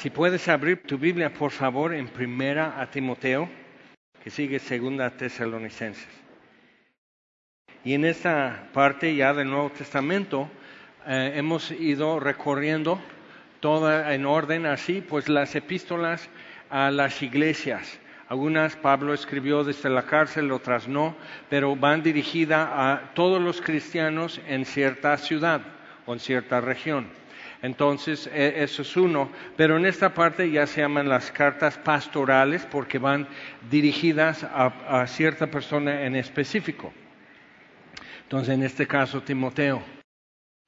[0.00, 3.50] Si puedes abrir tu Biblia, por favor, en primera a Timoteo,
[4.24, 6.08] que sigue segunda a Tesalonicenses.
[7.84, 10.48] Y en esta parte ya del Nuevo Testamento
[11.06, 12.98] eh, hemos ido recorriendo
[13.60, 16.30] toda en orden así, pues las epístolas
[16.70, 18.00] a las iglesias.
[18.30, 21.14] Algunas Pablo escribió desde la cárcel, otras no,
[21.50, 25.60] pero van dirigidas a todos los cristianos en cierta ciudad
[26.06, 27.20] o en cierta región.
[27.62, 29.30] Entonces, e, eso es uno.
[29.56, 33.28] Pero en esta parte ya se llaman las cartas pastorales porque van
[33.70, 36.92] dirigidas a, cierta persona en específico.
[38.22, 39.82] Entonces, en este caso, Timoteo.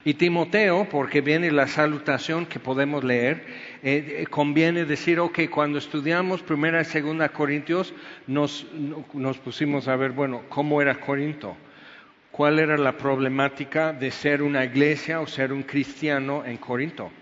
[0.05, 3.47] Y Timoteo, porque viene la salutación que podemos leer,
[3.85, 7.95] eh, eh, conviene decir, ok, cuando estudiamos primera y segunda Corintios,
[8.27, 8.67] nos
[9.45, 11.57] pusimos a ver, bueno, ¿cómo era Corinto?
[12.33, 17.13] ¿Cuál era la problemática de ser una iglesia o ser un cristiano en Corinto?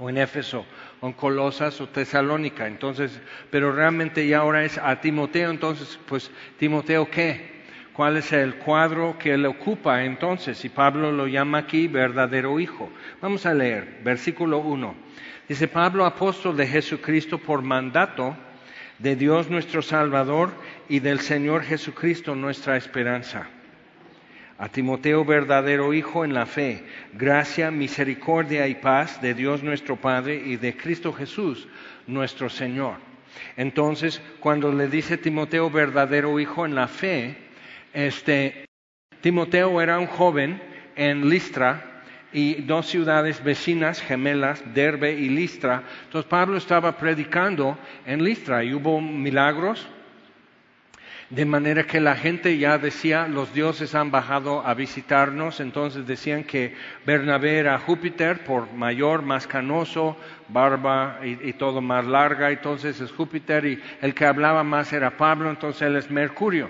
[0.00, 0.64] o en Éfeso,
[1.00, 2.68] o en Colosas o Tesalónica.
[2.68, 7.58] Entonces, pero realmente ya ahora es a Timoteo, entonces, pues, Timoteo, ¿qué?
[7.98, 12.88] cuál es el cuadro que él ocupa entonces, y Pablo lo llama aquí verdadero hijo.
[13.20, 14.94] Vamos a leer, versículo 1.
[15.48, 18.36] Dice Pablo, apóstol de Jesucristo por mandato
[19.00, 20.52] de Dios nuestro Salvador
[20.88, 23.48] y del Señor Jesucristo nuestra esperanza.
[24.58, 30.42] A Timoteo, verdadero Hijo en la fe, gracia, misericordia y paz de Dios nuestro Padre
[30.44, 31.68] y de Cristo Jesús
[32.08, 32.96] nuestro Señor.
[33.56, 37.36] Entonces, cuando le dice Timoteo, verdadero Hijo en la fe,
[37.92, 38.64] este,
[39.20, 40.60] Timoteo era un joven
[40.96, 45.82] en Listra y dos ciudades vecinas, gemelas, Derbe y Listra.
[46.04, 49.88] Entonces Pablo estaba predicando en Listra y hubo milagros,
[51.30, 56.42] de manera que la gente ya decía, los dioses han bajado a visitarnos, entonces decían
[56.42, 60.16] que Bernabé era Júpiter por mayor, más canoso,
[60.48, 65.50] barba y, todo más larga, entonces es Júpiter y el que hablaba más era Pablo,
[65.50, 66.68] entonces él es Mercurio.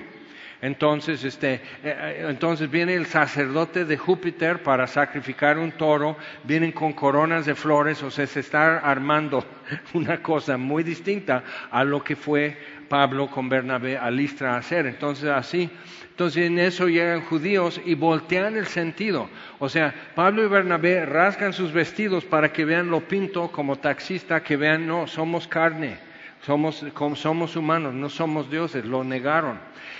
[0.60, 6.72] Entonces, este, eh, eh, entonces viene el sacerdote de Júpiter para sacrificar un toro, vienen
[6.72, 9.44] con coronas de flores, o sea, se está armando
[9.94, 12.56] una cosa muy distinta a lo que fue
[12.88, 14.86] Pablo con Bernabé a Listra a hacer.
[14.86, 15.70] Entonces, así,
[16.10, 19.30] entonces en eso llegan judíos y voltean el sentido.
[19.60, 24.42] O sea, Pablo y Bernabé rasgan sus vestidos para que vean lo pinto como taxista,
[24.42, 26.07] que vean, no, somos carne,
[26.48, 26.82] somos,
[27.16, 29.58] somos humanos, no somos dioses, lo negaron.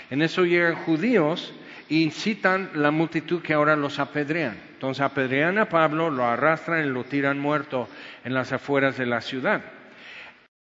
[0.09, 1.53] En eso llegan judíos
[1.87, 4.59] e incitan la multitud que ahora los apedrean.
[4.73, 7.87] Entonces apedrean a Pablo, lo arrastran y lo tiran muerto
[8.23, 9.61] en las afueras de la ciudad.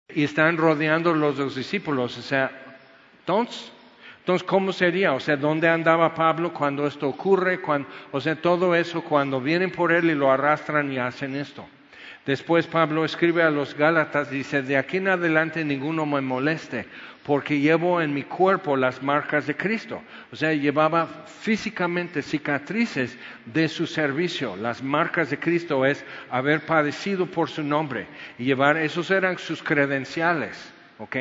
[0.09, 2.17] Y están rodeando los dos discípulos.
[2.17, 2.53] O sea,
[3.19, 3.73] entonces,
[4.21, 5.15] entonces, ¿cómo sería?
[5.15, 7.59] O sea, ¿dónde andaba Pablo cuando esto ocurre?
[8.13, 11.67] o sea, todo eso cuando vienen por él y lo arrastran y hacen esto.
[12.25, 16.87] Después Pablo escribe a los Gálatas, dice, de aquí en adelante ninguno me moleste,
[17.25, 20.01] porque llevo en mi cuerpo las marcas de Cristo.
[20.31, 24.55] O sea, llevaba físicamente cicatrices de su servicio.
[24.55, 28.07] Las marcas de Cristo es haber padecido por su nombre
[28.39, 30.73] y llevar, esos eran sus credenciales.
[30.99, 31.17] ¿Ok?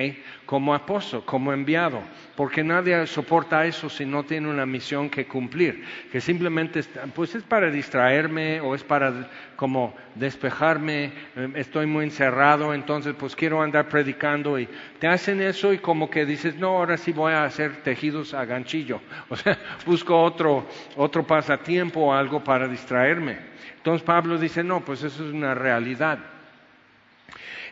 [0.45, 2.01] Como apóstol, como enviado,
[2.35, 6.83] porque nadie soporta eso si no tiene una misión que cumplir, que simplemente
[7.15, 13.35] pues es para distraerme o es para como despejarme, em, estoy muy encerrado, entonces pues
[13.35, 14.67] quiero andar predicando y
[14.99, 18.45] te hacen eso y como que dices, no, ahora sí voy a hacer tejidos a
[18.45, 23.51] ganchillo, o sea, busco otro, otro pasatiempo o algo para distraerme.
[23.77, 26.19] Entonces Pablo dice, no, pues eso es una realidad.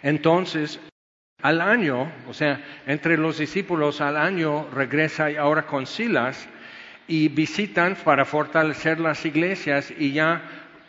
[0.01, 0.79] Entonces,
[1.41, 6.47] al año, o sea, entre los discípulos al año regresa ahora con Silas
[7.07, 10.41] y visitan para fortalecer las iglesias y ya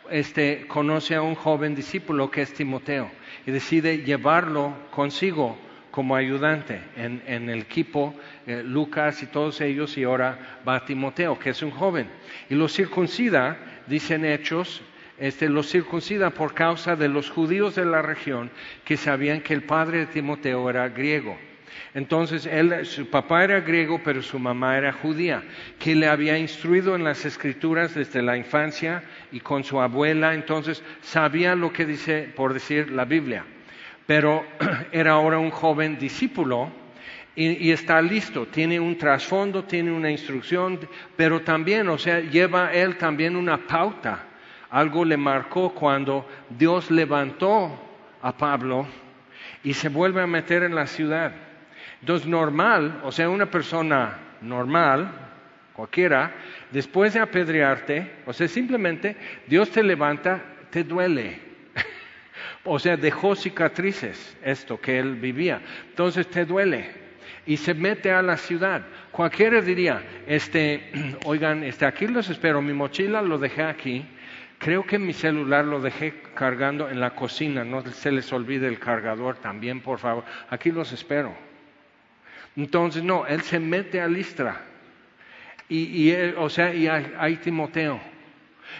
[0.09, 3.09] este, conoce a un joven discípulo que es Timoteo
[3.45, 5.57] y decide llevarlo consigo
[5.89, 8.15] como ayudante en, el equipo,
[8.47, 12.07] eh, Lucas y todos ellos, y ahora va Timoteo, que es un joven.
[12.49, 13.57] Y lo circuncida,
[13.87, 14.81] dicen Hechos,
[15.21, 18.49] este, los circuncida por causa de los judíos de la región
[18.83, 21.37] que sabían que el padre de Timoteo era griego.
[21.93, 25.43] Entonces, él, su papá era griego, pero su mamá era judía,
[25.77, 30.83] que le había instruido en las escrituras desde la infancia y con su abuela, entonces
[31.01, 33.45] sabía lo que dice, por decir, la Biblia.
[34.07, 34.43] Pero
[34.91, 36.71] era ahora un joven discípulo
[37.35, 40.79] y, y, está listo, tiene un trasfondo, tiene una instrucción,
[41.15, 44.30] pero también, o sea, lleva él también una pauta
[44.71, 47.77] algo le marcó cuando Dios levantó
[48.21, 48.87] a Pablo
[49.63, 51.33] y se vuelve a meter en la ciudad.
[51.99, 55.11] Entonces, normal, o sea, una persona normal,
[55.73, 56.31] cualquiera,
[56.71, 59.15] después de apedrearte, o sea, simplemente
[59.45, 60.41] Dios te levanta,
[60.71, 61.39] te duele.
[62.63, 65.61] O sea, dejó cicatrices esto que él vivía.
[65.89, 66.91] Entonces te duele
[67.45, 68.83] y se mete a la ciudad.
[69.11, 70.91] Cualquiera diría, este,
[71.25, 74.05] oigan, este, aquí los espero, mi mochila lo dejé aquí,
[74.61, 78.77] creo que mi celular lo dejé cargando en la cocina, no se les olvide el
[78.77, 81.33] cargador también, por favor, aquí los espero.
[82.55, 84.61] Entonces, no, él se mete a Listra.
[85.67, 87.99] Y, o sea, y hay Timoteo.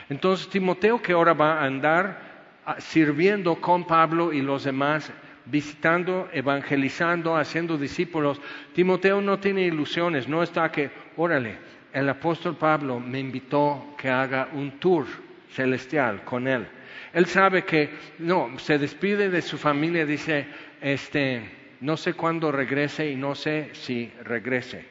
[0.10, 2.20] Entonces, Timoteo que ahora va a andar
[2.66, 5.12] ah, sirviendo con Pablo y los demás
[5.46, 8.40] visitando, evangelizando, haciendo discípulos.
[8.76, 11.58] Timoteo no tiene ilusiones, no está que, órale,
[11.92, 15.08] el apóstol Pablo me invitó que haga un tour
[15.54, 16.68] celestial con él.
[17.14, 17.90] Él sabe que,
[18.20, 20.46] no, se despide de su familia, dice,
[20.82, 21.42] este,
[21.82, 24.86] no sé cuándo regrese y no sé si regrese.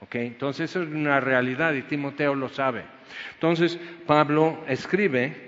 [0.00, 0.26] ¿Okay?
[0.26, 2.84] Entonces eso es una realidad y Timoteo lo sabe.
[3.34, 5.46] Entonces Pablo escribe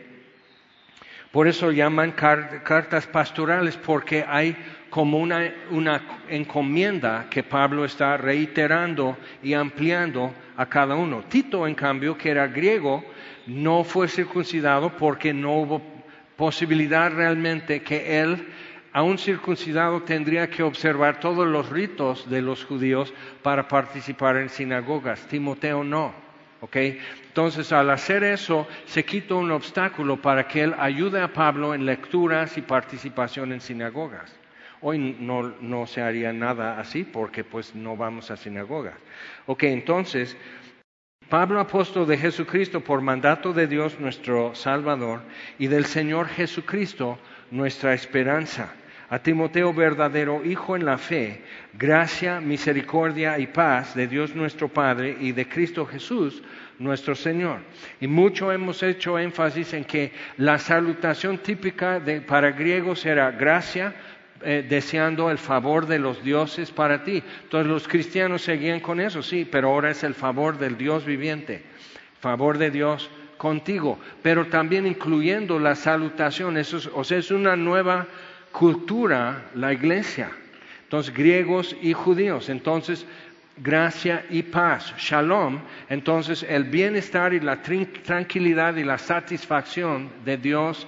[1.31, 4.57] por eso llaman cartas pastorales, porque hay
[4.89, 11.25] como una, una, encomienda que Pablo está reiterando y ampliando a cada uno.
[11.29, 13.05] Tito, en cambio, que era griego,
[13.49, 15.83] no fue circuncidado porque no hubo
[16.37, 18.47] posibilidad realmente que él,
[18.93, 23.13] aún circuncidado, tendría que observar todos los ritos de los judíos
[23.43, 25.27] para participar en sinagogas.
[25.27, 26.29] Timoteo no.
[26.73, 31.87] Entonces, al hacer eso, se quita un obstáculo para que él ayude a Pablo en
[31.87, 34.35] lecturas y participación en sinagogas.
[34.81, 38.95] Hoy no, no se haría nada así porque pues no vamos a sinagogas.
[39.47, 40.37] Ok, entonces,
[41.29, 45.21] Pablo, apóstol de Jesucristo, por mandato de Dios nuestro Salvador
[45.59, 47.19] y del Señor Jesucristo,
[47.51, 48.73] nuestra esperanza.
[49.11, 51.43] A Timoteo, verdadero Hijo en la fe,
[51.75, 56.43] gracia, misericordia y paz de Dios nuestro Padre y de Cristo Jesús
[56.79, 57.61] nuestro Señor.
[58.01, 63.95] Y mucho hemos hecho énfasis en que la salutación típica de, para griegos era gracia,
[64.43, 67.23] eh, deseando el favor de los dioses para ti.
[67.43, 71.63] Entonces los cristianos seguían con eso, sí, pero ahora es el favor del Dios viviente,
[72.21, 78.07] favor de Dios contigo, pero también incluyendo la salutación, eso o sea, es una nueva
[78.53, 80.31] cultura la iglesia.
[80.85, 82.49] Entonces, griegos y judíos.
[82.49, 83.05] Entonces,
[83.59, 85.61] gracia y paz, shalom.
[85.89, 90.87] Entonces, el bienestar y la tranquilidad y la satisfacción de Dios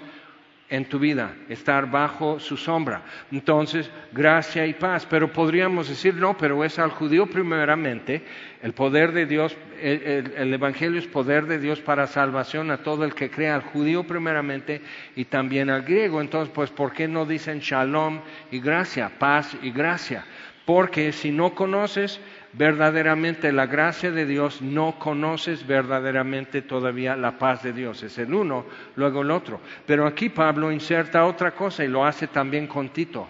[0.70, 3.02] en tu vida, estar bajo su sombra.
[3.32, 5.04] Entonces, gracia y paz.
[5.10, 8.22] Pero podríamos decir, no, pero es al judío primeramente,
[8.62, 13.14] el poder de Dios, el, Evangelio es poder de Dios para salvación a todo el
[13.14, 14.80] que crea, al judío primeramente
[15.16, 16.20] y también al griego.
[16.20, 18.20] Entonces, pues, ¿por qué no dicen shalom
[18.52, 20.24] y gracia, paz y gracia?
[20.64, 22.20] Porque si no conoces
[22.52, 28.02] verdaderamente la gracia de Dios, no conoces verdaderamente todavía la paz de Dios.
[28.02, 28.66] Es el uno,
[28.96, 29.60] luego el otro.
[29.86, 33.28] Pero aquí Pablo inserta otra cosa y lo hace también con Tito.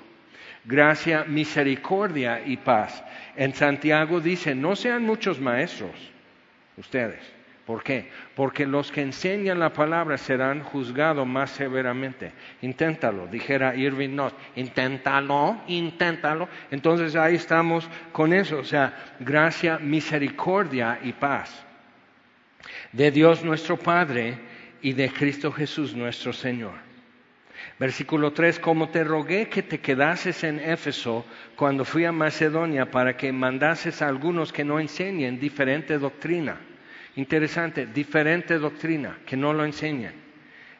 [0.64, 3.02] Gracia, misericordia y paz.
[3.36, 5.92] En Santiago dice, no sean muchos maestros
[6.76, 7.39] ustedes
[7.70, 8.08] ¿Por qué?
[8.34, 12.32] Porque los que enseñan la palabra serán juzgados más severamente.
[12.62, 14.34] Inténtalo, dijera Irving Noss.
[14.56, 16.48] Inténtalo, inténtalo.
[16.72, 18.58] Entonces ahí estamos con eso.
[18.58, 21.64] O sea, gracia, misericordia y paz.
[22.90, 24.36] De Dios nuestro Padre
[24.82, 26.74] y de Cristo Jesús nuestro Señor.
[27.78, 31.24] Versículo 3, como te rogué que te quedases en Éfeso
[31.54, 36.58] cuando fui a Macedonia para que mandases a algunos que no enseñen diferente doctrina
[37.16, 40.14] Interesante, diferente doctrina, que no lo enseñan.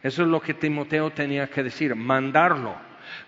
[0.03, 2.75] Eso es lo que Timoteo tenía que decir, mandarlo.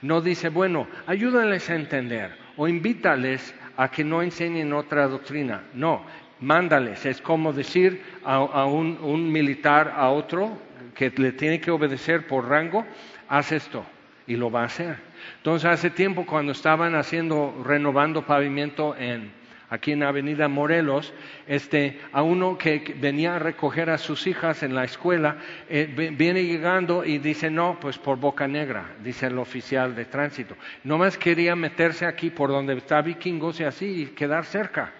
[0.00, 5.62] No dice, bueno, ayúdales a entender o invítales a que no enseñen otra doctrina.
[5.74, 6.04] No,
[6.40, 7.04] mándales.
[7.04, 10.58] Es como decir a, un, un, militar a otro
[10.94, 12.86] que le tiene que obedecer por rango,
[13.28, 13.84] haz esto
[14.26, 14.96] y lo va a hacer.
[15.38, 19.32] Entonces hace tiempo cuando estaban haciendo, renovando pavimento en
[19.72, 21.14] aquí en Avenida Morelos,
[21.46, 26.44] este, a uno que venía a recoger a sus hijas en la escuela, eh, viene
[26.44, 30.56] llegando y dice, no, pues por Boca Negra, dice el oficial de tránsito.
[30.84, 34.92] Nomás quería meterse aquí por donde está Vikingos y así y quedar cerca,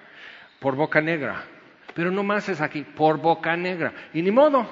[0.59, 1.43] por Boca Negra.
[1.93, 3.93] Pero no más es aquí, por Boca Negra.
[4.15, 4.67] Y ni modo,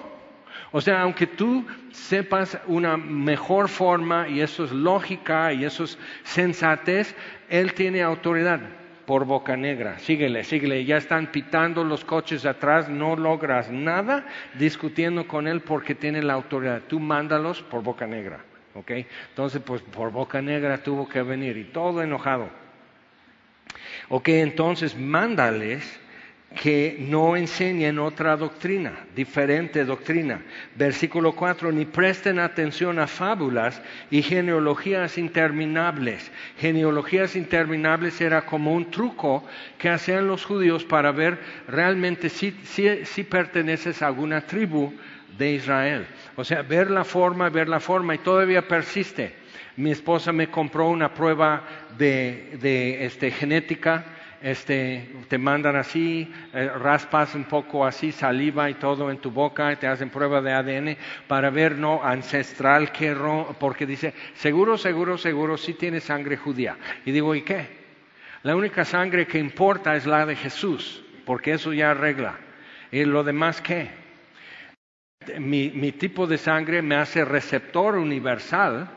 [0.73, 5.99] o sea, aunque tú sepas una mejor forma, y eso es lógica, y eso es
[6.23, 7.15] sensatez,
[7.51, 8.80] Él tiene autoridad
[9.11, 9.99] por Boca Negra.
[9.99, 10.85] Síguele, síguele.
[10.85, 14.25] Ya están pitando los coches atrás, no logras nada
[14.55, 16.83] discutiendo con él porque tiene la autoridad.
[16.87, 18.39] Tú mándalos por Boca Negra.
[18.75, 18.93] ¿Ok?
[19.31, 22.51] Entonces, pues por Boca Negra tuvo que venir y todo enojado.
[24.11, 26.01] Ok, entonces mándales
[26.55, 30.43] que no enseñen otra doctrina, diferente doctrina.
[30.75, 33.81] Versículo 4, ni presten atención a fábulas
[34.11, 36.31] y genealogías interminables.
[36.59, 39.45] Genealogías interminables era como un truco
[39.79, 41.39] que hacían los judíos para ver
[41.69, 42.53] realmente si,
[43.23, 44.93] perteneces a alguna tribu
[45.39, 46.07] de Israel.
[46.35, 49.35] O sea, ver la forma, ver la forma y todavía persiste.
[49.77, 51.63] Mi esposa me compró una prueba
[51.97, 54.05] de, de este, genética
[54.43, 59.73] este, te mandan así, eh, raspas un poco así, saliva y todo en tu boca,
[59.73, 63.15] y te hacen prueba de ADN para ver, no, ancestral, que
[63.59, 66.77] porque dice, seguro, seguro, seguro, sí tiene sangre judía.
[67.05, 67.81] Y digo, ¿y qué?
[68.43, 72.39] La única sangre que importa es la de Jesús, porque eso ya arregla.
[72.91, 73.91] ¿Y lo demás qué?
[75.39, 78.89] Mi, mi tipo de sangre me hace receptor universal,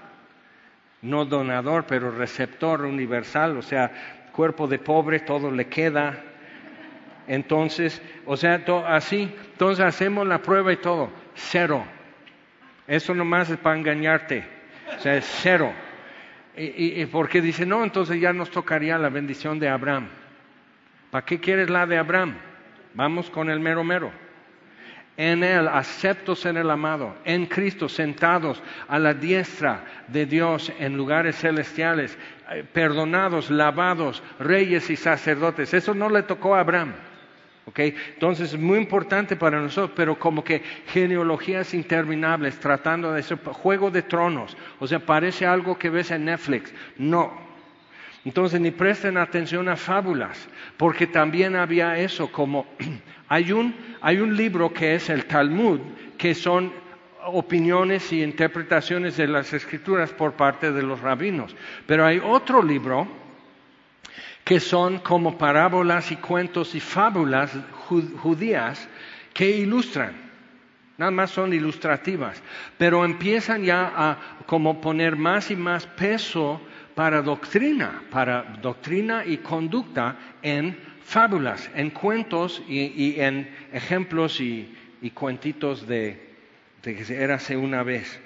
[1.02, 6.22] no donador, pero receptor universal, o sea, cuerpo de pobre, todo le queda.
[7.28, 11.86] Entonces, o sea, así, entonces hacemos la prueba y todo, cero.
[12.86, 14.46] Eso nomás es para engañarte,
[14.98, 15.72] o sea, es cero.
[16.58, 20.10] Y, y, porque dice, no, entonces ya nos tocaría la bendición de Abraham.
[21.10, 22.36] ¿Para qué quieres la de Abraham?
[22.94, 24.23] Vamos con el mero mero
[25.18, 30.98] en Él, aceptos en el amado, en Cristo, sentados a la diestra de Dios en
[30.98, 32.18] lugares celestiales,
[32.52, 35.74] eh, perdonados, lavados, reyes y sacerdotes.
[35.74, 36.94] Eso no le tocó a Abraham.
[37.66, 37.96] ¿okay?
[38.14, 43.92] Entonces es muy importante para nosotros, pero como que genealogías interminables, tratando de ese juego
[43.92, 46.74] de tronos, o sea, parece algo que ves en Netflix.
[46.98, 47.43] No,
[48.26, 52.66] entonces ni presten atención a fábulas, porque también había eso como
[53.28, 55.80] hay un, hay un libro que es el Talmud,
[56.18, 56.72] que son
[57.26, 63.08] opiniones y interpretaciones de las escrituras por parte de los rabinos, pero hay otro libro
[64.44, 67.52] que son como parábolas y cuentos y fábulas
[68.22, 68.88] judías
[69.34, 70.22] que ilustran.
[70.98, 72.42] Nada más son ilustrativas,
[72.78, 76.62] pero empiezan ya a como poner más y más peso
[76.96, 84.76] para doctrina, para doctrina y conducta en fábulas, en cuentos y, en ejemplos y,
[85.14, 86.36] cuentitos de,
[86.84, 88.20] de que érase una vez.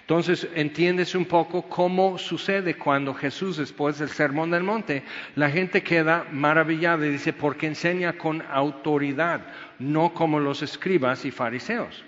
[0.00, 5.04] Entonces entiendes un poco cómo sucede cuando Jesús, después del Sermón del Monte,
[5.36, 9.40] la gente queda maravillada y dice, porque enseña con autoridad,
[9.78, 12.04] no como los escribas y fariseos.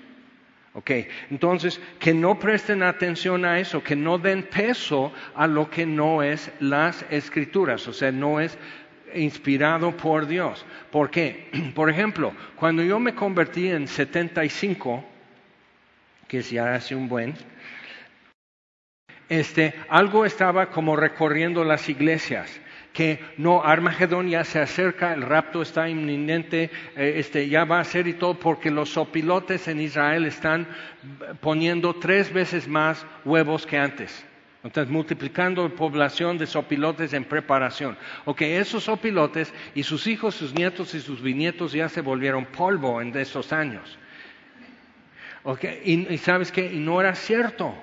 [0.75, 0.91] Ok,
[1.31, 6.23] entonces que no presten atención a eso, que no den peso a lo que no
[6.23, 8.57] es las escrituras, o sea, no es
[9.15, 10.65] inspirado por Dios.
[10.91, 11.51] ¿Por qué?
[11.75, 15.05] Por ejemplo, cuando yo me convertí en 75,
[16.27, 17.35] que ya hace un buen,
[19.29, 22.61] este, algo estaba como recorriendo las iglesias
[22.93, 27.85] que no, Armagedón ya se acerca, el rapto está inminente, eh, este, ya va a
[27.85, 30.67] ser y todo, porque los sopilotes en Israel están
[31.41, 34.27] poniendo tres veces más huevos que antes.
[34.65, 37.97] Entonces, multiplicando la población de sopilotes en preparación.
[38.27, 43.01] Ok, esos sopilotes y sus hijos, sus nietos y sus bisnietos ya se volvieron polvo
[43.01, 43.99] en esos años.
[45.43, 47.75] Ok, y, y sabes qué, y no era cierto.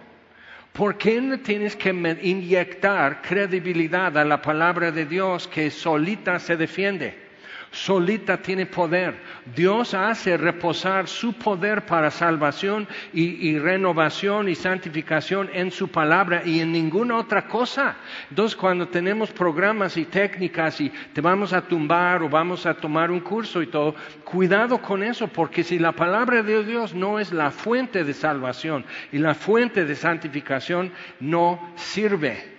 [0.80, 6.56] ¿Por qué no tienes que inyectar credibilidad a la palabra de Dios que solita se
[6.56, 7.29] defiende?
[7.72, 9.16] Solita tiene poder.
[9.56, 16.60] Dios hace reposar su poder para salvación y, renovación y santificación en su palabra y
[16.60, 17.98] en ninguna otra cosa.
[18.30, 23.12] Entonces cuando tenemos programas y técnicas y te vamos a tumbar o vamos a tomar
[23.12, 27.32] un curso y todo, cuidado con eso porque si la palabra de Dios no es
[27.32, 32.59] la fuente de salvación y la fuente de santificación, no sirve.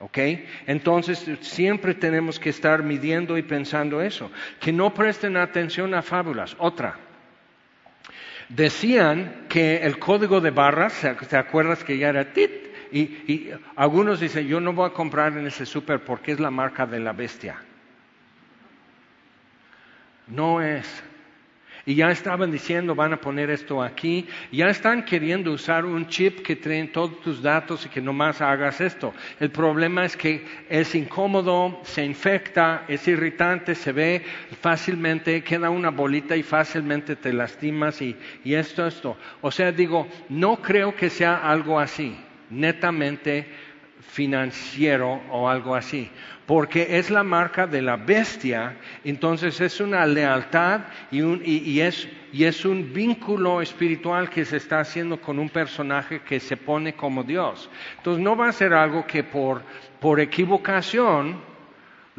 [0.00, 0.18] ¿Ok?
[0.66, 4.30] Entonces siempre tenemos que estar midiendo y pensando eso.
[4.58, 6.56] Que no presten atención a fábulas.
[6.58, 6.96] Otra.
[8.48, 12.50] Decían que el código de barras, ¿te acuerdas que ya era tit?
[12.90, 16.50] Y, y algunos dicen, yo no voy a comprar en ese súper porque es la
[16.50, 17.62] marca de la bestia.
[20.26, 21.04] No es.
[21.90, 24.24] Y ya estaban diciendo, van a poner esto aquí.
[24.52, 28.80] Ya están queriendo usar un chip que traen todos tus datos y que nomás hagas
[28.80, 29.12] esto.
[29.40, 34.22] El problema es que es incómodo, se infecta, es irritante, se ve
[34.60, 39.16] fácilmente, queda una bolita y fácilmente te lastimas y, y esto, esto.
[39.40, 42.16] O sea, digo, no creo que sea algo así,
[42.50, 43.48] netamente
[44.12, 46.08] financiero o algo así
[46.50, 50.80] porque es la marca de la bestia, entonces es una lealtad
[51.12, 56.94] y, es, un vínculo espiritual que se está haciendo con un personaje que se pone
[56.94, 57.70] como Dios.
[57.98, 59.62] Entonces no va a ser algo que por,
[60.18, 61.40] equivocación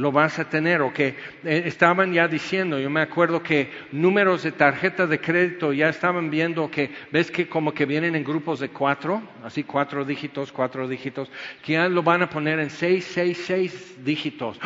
[0.02, 4.42] lo vas a tener o que eh, estaban ya diciendo, yo me acuerdo que números
[4.42, 8.60] de tarjeta de crédito ya estaban viendo que, ves que como que vienen en grupos
[8.60, 11.30] de cuatro, así cuatro dígitos, cuatro dígitos,
[11.62, 14.60] que ya lo van a poner en seis, seis, seis dígitos.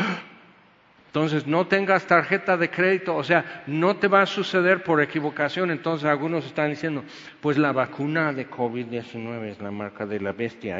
[1.07, 5.71] Entonces, no tengas tarjeta de crédito, o sea, no te va a suceder por equivocación.
[5.71, 7.05] Entonces, algunos están diciendo,
[7.39, 10.77] pues la vacuna de COVID-19 es la marca de la bestia.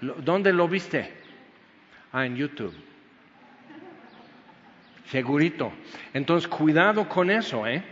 [0.00, 1.12] ¿Dónde lo viste?
[2.10, 2.74] Ah, en YouTube.
[5.10, 5.72] Segurito.
[6.12, 7.82] Entonces, cuidado con eso, ¿eh?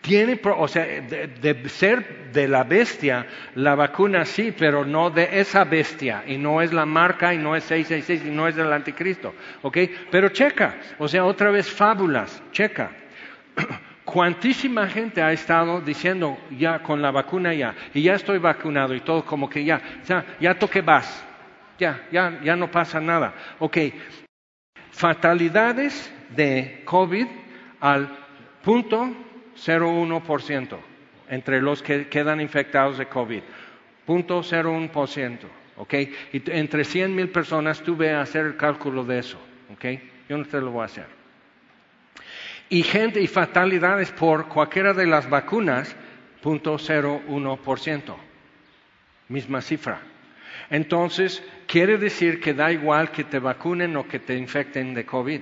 [0.00, 5.64] Tiene, o sea, de, ser de la bestia, la vacuna sí, pero no de esa
[5.64, 9.34] bestia, y no es la marca, y no es 666, y no es del anticristo,
[9.62, 9.78] ¿ok?
[10.10, 12.90] Pero checa, o sea, otra vez fábulas, checa.
[14.04, 19.00] Cuantísima gente ha estado diciendo ya con la vacuna ya, y ya estoy vacunado y
[19.00, 21.24] todo como que ya, ya, ya toque vas,
[21.78, 23.32] ya, ya, ya no pasa nada.
[23.58, 23.78] Ok,
[24.90, 27.26] fatalidades de COVID
[27.80, 28.08] al
[28.62, 29.12] punto
[29.56, 30.78] 0,1%
[31.28, 33.42] entre los que quedan infectados de COVID.
[34.06, 35.38] Punto 0,1%.
[35.76, 35.94] ¿Ok?
[36.32, 39.38] Y entre 100 mil personas tuve a hacer el cálculo de eso.
[39.72, 39.84] ¿Ok?
[40.28, 41.06] Yo no te lo voy a hacer.
[42.68, 45.94] Y gente y fatalidades por cualquiera de las vacunas,
[46.40, 48.14] punto 0,1%.
[49.28, 50.00] Misma cifra.
[50.70, 55.40] Entonces, quiere decir que da igual que te vacunen o que te infecten de COVID.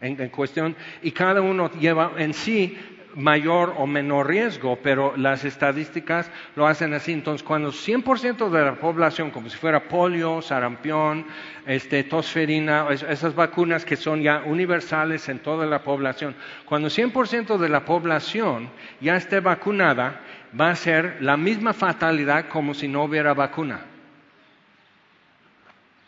[0.00, 2.78] En, cuestión, y cada uno lleva en sí
[3.16, 7.12] mayor o menor riesgo, pero las estadísticas lo hacen así.
[7.12, 11.26] Entonces, cuando 100% de la población, como si fuera polio, sarampión,
[11.66, 17.68] este, tosferina, esas vacunas que son ya universales en toda la población, cuando 100% de
[17.68, 20.20] la población ya esté vacunada,
[20.58, 23.80] va a ser la misma fatalidad como si no hubiera vacuna.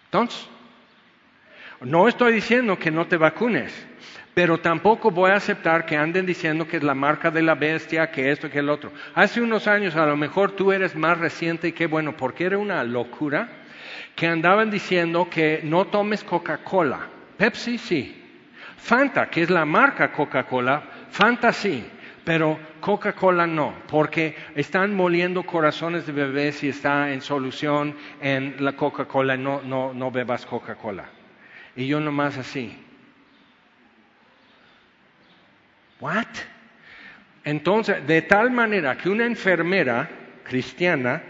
[0.06, 0.49] Entonces,
[1.81, 3.73] no estoy diciendo que no te vacunes,
[4.35, 8.11] pero tampoco voy a aceptar que anden diciendo que es la marca de la bestia,
[8.11, 8.93] que esto, que el otro.
[9.15, 12.59] Hace unos años a lo mejor tú eres más reciente y qué bueno, porque era
[12.59, 13.49] una locura
[14.15, 17.01] que andaban diciendo que no tomes Coca-Cola.
[17.37, 18.17] Pepsi sí.
[18.77, 21.85] Fanta, que es la marca Coca-Cola, Fanta sí.
[22.25, 28.73] Pero Coca-Cola no, porque están moliendo corazones de bebés y está en solución en la
[28.73, 31.19] Coca-Cola, no, no, no bebas Coca-Cola.
[31.76, 32.76] Y yo nomás así.
[36.00, 36.26] ¿What?
[37.44, 40.09] Entonces, de tal manera que una enfermera
[40.44, 41.22] cristiana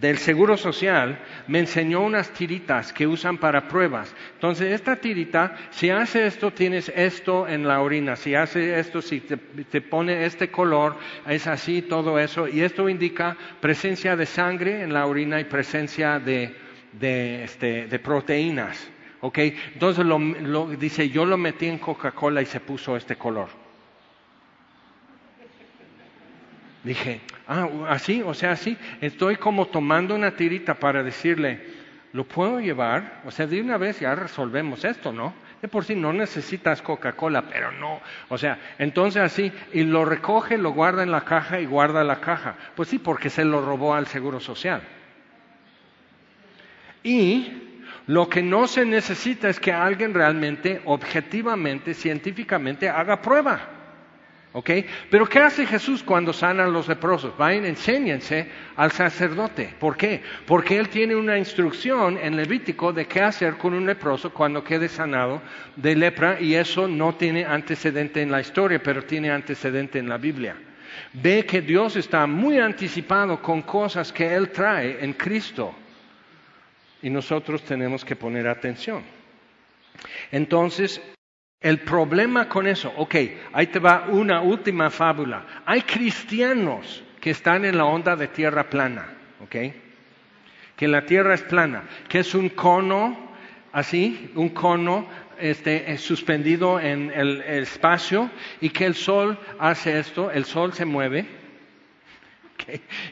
[0.00, 4.14] del Seguro Social me enseñó unas tiritas que usan para pruebas.
[4.34, 9.20] Entonces, esta tirita, si hace esto, tienes esto en la orina, si hace esto, si
[9.20, 14.92] te, pone este color, es así, todo eso, y esto indica presencia de sangre en
[14.92, 16.54] la orina y presencia de,
[17.44, 18.90] este, de proteínas.
[19.20, 19.38] ¿Ok?
[19.74, 23.48] Entonces, lo, dice, yo lo metí en Coca-Cola y se puso este color.
[26.84, 31.60] Dije, ah, así, o sea, así, estoy como tomando una tirita para decirle,
[32.12, 33.22] ¿lo puedo llevar?
[33.26, 35.34] O sea, de una vez ya resolvemos esto, ¿no?
[35.60, 38.00] De por sí no necesitas Coca-Cola, pero no.
[38.28, 42.20] O sea, entonces así, y lo recoge, lo guarda en la caja y guarda la
[42.20, 42.54] caja.
[42.76, 44.82] Pues sí, porque se lo robó al Seguro Social.
[47.02, 47.67] Y
[48.08, 53.60] lo que no se necesita es que alguien realmente, objetivamente, científicamente, haga prueba.
[54.52, 54.70] ¿Ok?
[55.10, 57.36] Pero ¿qué hace Jesús cuando sana los leprosos?
[57.36, 59.74] Vayan, enséñense al sacerdote.
[59.78, 60.22] ¿Por qué?
[60.46, 64.88] Porque él tiene una instrucción en Levítico de qué hacer con un leproso cuando quede
[64.88, 65.42] sanado
[65.76, 70.16] de lepra y eso no tiene antecedente en la historia, pero tiene antecedente en la
[70.16, 70.56] Biblia.
[71.12, 75.74] Ve que Dios está muy anticipado con cosas que Él trae en Cristo
[77.02, 79.02] y nosotros tenemos que poner atención.
[80.30, 81.00] Entonces,
[81.60, 83.14] el problema con eso, ok,
[83.52, 85.44] ahí te va una última fábula.
[85.66, 89.56] Hay cristianos que están en la onda de tierra plana, ok,
[90.76, 93.32] que la tierra es plana, que es un cono,
[93.72, 95.08] así, un cono
[95.38, 98.30] este, eh, suspendido en el espacio
[98.60, 101.37] y que el sol hace esto, el sol se mueve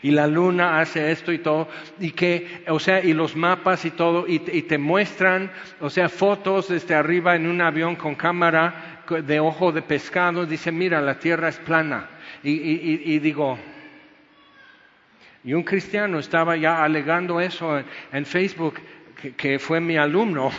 [0.03, 3.91] y la luna hace esto y todo, y que, o sea, y los mapas y
[3.91, 9.41] todo, y, te muestran, o sea, fotos desde arriba en un avión con cámara de
[9.41, 12.09] ojo de pescado, dice, mira, la tierra es plana.
[12.43, 13.59] Y, digo,
[15.43, 17.83] y un cristiano estaba ya alegando eso
[18.13, 18.81] en, Facebook,
[19.37, 20.51] que, fue mi alumno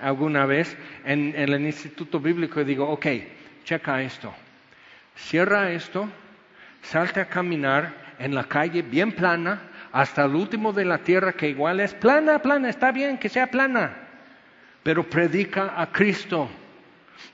[0.00, 3.06] alguna vez en, en el Instituto Bíblico, y digo, ok,
[3.64, 4.32] checa esto,
[5.14, 6.08] cierra esto,
[6.82, 9.60] salte a caminar en la calle bien plana
[9.92, 13.50] hasta el último de la tierra que igual es plana, plana, está bien que sea
[13.50, 13.96] plana,
[14.82, 16.48] pero predica a Cristo.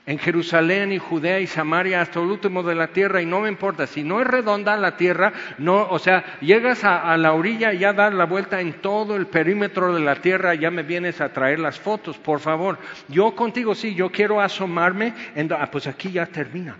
[0.05, 3.49] en Jerusalén y Judea y Samaria hasta el último de la tierra y no me
[3.49, 7.79] importa, si no es redonda la tierra, no, o sea, llegas a, la orilla y
[7.79, 11.33] ya das la vuelta en todo el perímetro de la tierra, ya me vienes a
[11.33, 12.79] traer las fotos, por favor.
[13.07, 16.75] Yo contigo sí, yo quiero asomarme, en, ah, pues aquí ya termina.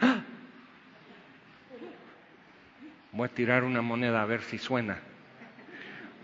[3.13, 4.97] Voy a tirar una moneda a ver si suena.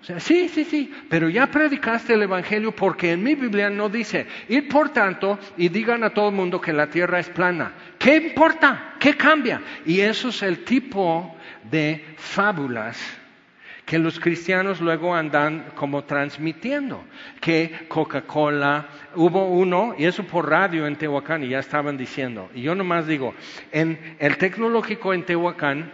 [0.02, 3.90] O sea, sí, sí, sí, pero ya predicaste el Evangelio porque en mi Biblia no
[3.90, 7.74] dice, ir por tanto y digan a todo el mundo que la tierra es plana.
[7.98, 8.96] ¿Qué importa?
[9.00, 9.62] ¿Qué cambia?
[9.86, 11.36] Y eso es el tipo
[11.70, 13.20] de fábulas
[13.86, 17.04] que los cristianos luego andan como transmitiendo,
[17.42, 22.62] que Coca-Cola, hubo uno, y eso por radio en Tehuacán, y ya estaban diciendo, y
[22.62, 23.34] yo nomás digo,
[23.72, 25.92] en el tecnológico en Tehuacán,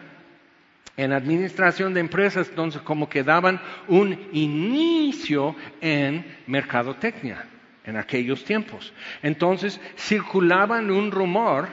[0.98, 7.46] en administración de empresas, entonces como que daban un inicio en mercadotecnia
[7.86, 8.94] en aquellos tiempos.
[9.22, 11.68] Entonces circulaban un rumor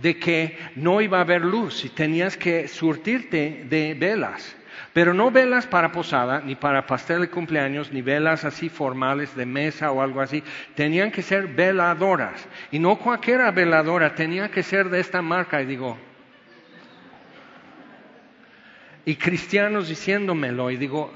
[0.00, 4.56] de que no iba a haber luz y tenías que surtirte de velas.
[4.92, 9.46] Pero no velas para posada, ni para pastel de cumpleaños, ni velas así formales de
[9.46, 10.42] mesa o algo así.
[10.74, 12.46] Tenían que ser veladoras.
[12.70, 15.62] Y no cualquiera veladora, tenía que ser de esta marca.
[15.62, 15.98] Y digo,
[19.04, 21.12] y cristianos diciéndomelo y digo,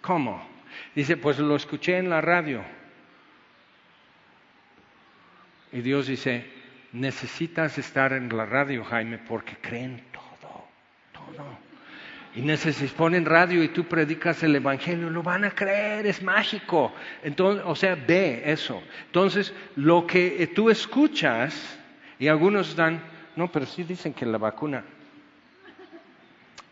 [0.00, 0.46] ¿cómo?
[0.94, 2.62] Dice, pues lo escuché en la radio.
[5.72, 6.46] Y Dios dice,
[6.92, 10.64] necesitas estar en la radio, Jaime, porque creen todo,
[11.12, 11.44] todo.
[12.34, 16.94] Y necesitas ponen radio y tú predicas el evangelio, lo van a creer, es mágico.
[17.22, 18.82] Entonces, o sea, ve eso.
[19.06, 21.78] Entonces, lo que tú escuchas,
[22.18, 23.02] y algunos dan,
[23.36, 24.84] no, pero sí dicen que la vacuna,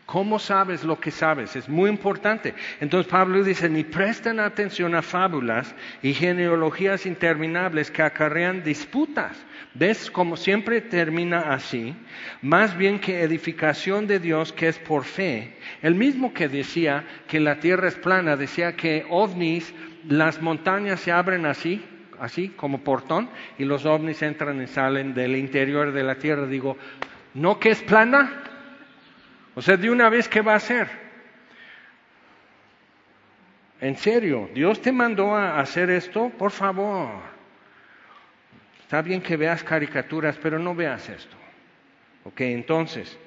[0.07, 1.57] ¿Cómo sabes lo que sabes?
[1.57, 2.53] Es muy importante.
[2.79, 9.35] Entonces Pablo dice, ni prestan atención a fábulas y genealogías interminables que acarrean disputas.
[9.73, 11.93] ¿Ves cómo siempre termina así?
[12.41, 15.57] Más bien que edificación de Dios que es por fe.
[15.81, 19.73] El mismo que decía que la tierra es plana, decía que ovnis,
[20.07, 21.83] las montañas se abren así,
[22.17, 26.47] así como portón, y los ovnis entran y salen del interior de la tierra.
[26.47, 26.77] Digo,
[27.33, 28.46] ¿no que es plana?
[29.57, 30.87] O sea, de una vez, ¿qué va a hacer?
[33.81, 37.09] En serio, Dios te mandó a hacer esto, por favor.
[38.81, 41.35] Está bien que veas caricaturas, pero no veas esto.
[42.25, 43.17] Ok, entonces,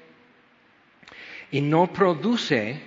[1.51, 2.81] y no produce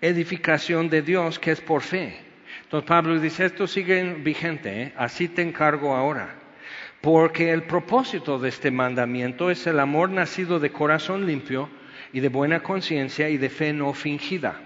[0.00, 2.18] edificación de Dios que es por fe.
[2.64, 4.92] Entonces Pablo dice, esto sigue vigente, ¿eh?
[4.96, 6.34] así te encargo ahora.
[7.00, 11.70] Porque el propósito de este mandamiento es el amor nacido de corazón limpio
[12.12, 14.60] y de buena conciencia y de fe no fingida,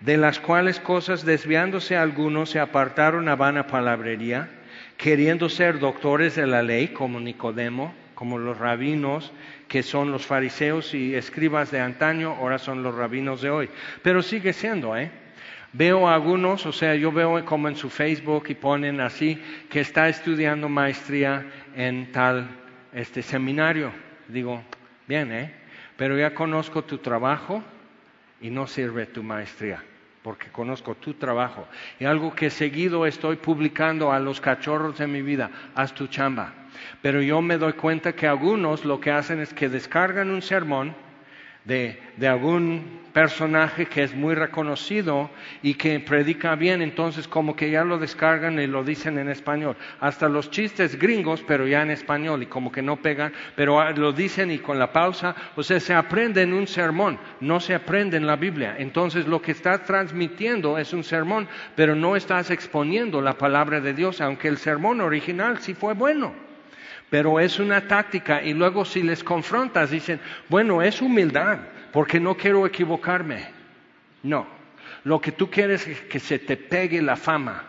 [0.00, 4.48] de las cuales cosas desviándose algunos se apartaron a vana palabrería,
[4.96, 9.32] queriendo ser doctores de la ley como Nicodemo, como los rabinos
[9.68, 13.68] que son los fariseos y escribas de antaño, ahora son los rabinos de hoy.
[14.02, 15.10] Pero sigue siendo, ¿eh?
[15.74, 19.80] Veo a algunos, o sea, yo veo como en su Facebook y ponen así, que
[19.80, 22.48] está estudiando maestría en tal
[22.94, 23.92] este seminario.
[24.26, 24.62] Digo,
[25.06, 25.52] bien, ¿eh?
[25.98, 27.60] Pero ya conozco tu trabajo
[28.40, 29.82] y no sirve tu maestría,
[30.22, 31.66] porque conozco tu trabajo.
[31.98, 36.52] Y algo que seguido estoy publicando a los cachorros de mi vida, haz tu chamba.
[37.02, 40.94] Pero yo me doy cuenta que algunos lo que hacen es que descargan un sermón,
[41.68, 45.30] de, algún personaje que es muy reconocido
[45.62, 49.76] y que predica bien, entonces como que ya lo descargan y lo dicen en español.
[50.00, 53.90] Hasta los chistes gringos, pero ya en español y como que no pegan, pero ah,
[53.90, 57.74] lo dicen y con la pausa, o sea, se aprende en un sermón, no se
[57.74, 58.76] aprende en la Biblia.
[58.78, 63.92] Entonces lo que estás transmitiendo es un sermón, pero no estás exponiendo la palabra de
[63.92, 66.47] Dios, aunque el sermón original sí fue bueno
[67.10, 71.58] pero es una táctica y luego si les confrontas dicen, bueno, es humildad,
[71.92, 73.46] porque no quiero equivocarme.
[74.22, 74.46] No,
[75.04, 77.64] lo que tú quieres es que se te pegue la fama,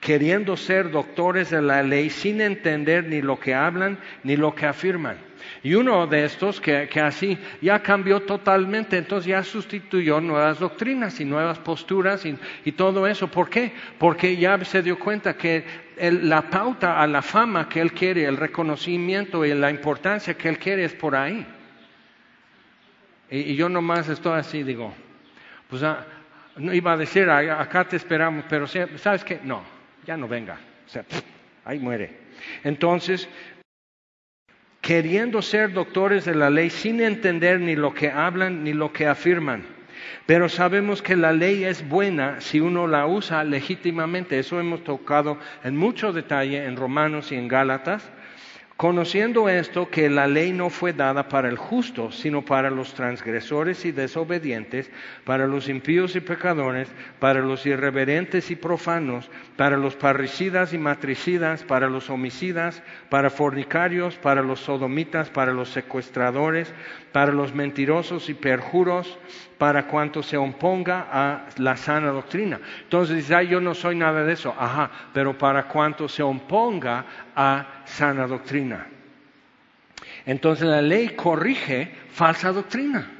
[0.00, 4.66] queriendo ser doctores de la ley sin entender ni lo que hablan ni lo que
[4.66, 5.16] afirman.
[5.62, 11.24] Y uno de estos que, así ya cambió totalmente, entonces ya sustituyó nuevas doctrinas y
[11.24, 13.28] nuevas posturas y, todo eso.
[13.28, 13.72] ¿Por qué?
[13.98, 15.64] Porque ya se dio cuenta que
[15.98, 20.58] la pauta a la fama que él quiere, el reconocimiento y la importancia que él
[20.58, 21.46] quiere es por ahí.
[23.30, 24.94] Y, yo nomás estoy así, digo,
[25.68, 26.04] pues ah,
[26.56, 29.40] iba a decir, acá te esperamos, pero ¿sabes qué?
[29.42, 29.62] No,
[30.06, 30.58] ya no venga.
[31.64, 32.16] Ahí muere.
[32.62, 33.28] Entonces,
[34.80, 39.06] queriendo ser doctores de la ley sin entender ni lo que hablan ni lo que
[39.06, 39.73] afirman.
[40.26, 44.38] Pero sabemos que la ley es buena si uno la usa legítimamente.
[44.38, 48.10] Eso hemos tocado en mucho detalle en Romanos y en Gálatas.
[48.76, 53.84] Conociendo esto, que la ley no fue dada para el justo, sino para los transgresores
[53.84, 54.90] y desobedientes,
[55.22, 56.88] para los impíos y pecadores,
[57.20, 64.16] para los irreverentes y profanos, para los parricidas y matricidas, para los homicidas, para fornicarios,
[64.16, 66.74] para los sodomitas, para los secuestradores,
[67.12, 69.20] para los mentirosos y perjuros,
[69.58, 72.60] para cuanto se oponga a la sana doctrina.
[72.82, 74.54] Entonces dice, yo no soy nada de eso.
[74.58, 78.86] Ajá, pero para cuanto se oponga a sana doctrina.
[80.26, 83.10] Entonces la ley corrige falsa doctrina.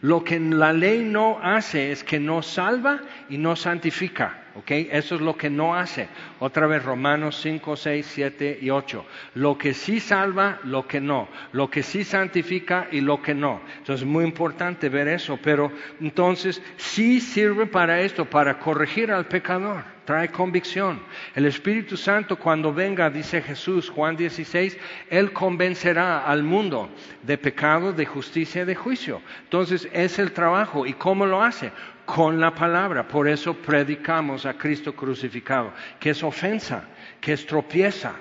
[0.00, 4.41] Lo que la ley no hace es que no salva y no santifica.
[4.66, 6.08] Eso es lo que no hace.
[6.38, 9.04] Otra vez Romanos 5, 6, 7 y 8.
[9.34, 11.28] Lo que sí salva, lo que no.
[11.52, 13.60] Lo que sí santifica y lo que no.
[13.78, 15.38] Entonces es muy importante ver eso.
[15.42, 19.84] Pero entonces sí sirve para esto, para corregir al pecador.
[20.04, 21.00] Trae convicción.
[21.34, 24.76] El Espíritu Santo cuando venga, dice Jesús, Juan 16,
[25.08, 26.90] Él convencerá al mundo
[27.22, 29.22] de pecado, de justicia y de juicio.
[29.44, 30.86] Entonces es el trabajo.
[30.86, 31.70] ¿Y cómo lo hace?
[32.14, 33.08] Con la palabra.
[33.08, 36.84] Por eso predicamos a Cristo crucificado, que es ofensa,
[37.22, 38.12] que es tropieza,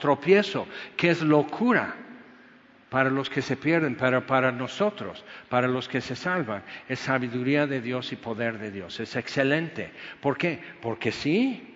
[0.00, 1.94] tropiezo, que es locura
[2.88, 7.66] para los que se pierden, pero para nosotros, para los que se salvan, es sabiduría
[7.66, 9.00] de Dios y poder de Dios.
[9.00, 9.90] Es excelente.
[10.22, 10.58] ¿Por qué?
[10.80, 11.74] Porque sí.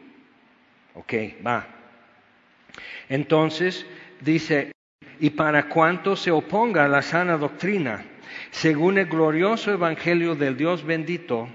[0.95, 1.13] Ok,
[1.47, 1.67] va.
[3.07, 3.85] Entonces
[4.23, 4.73] dice,
[5.19, 8.03] y para cuanto se oponga a la sana doctrina,
[8.51, 11.49] según el glorioso Evangelio del Dios bendito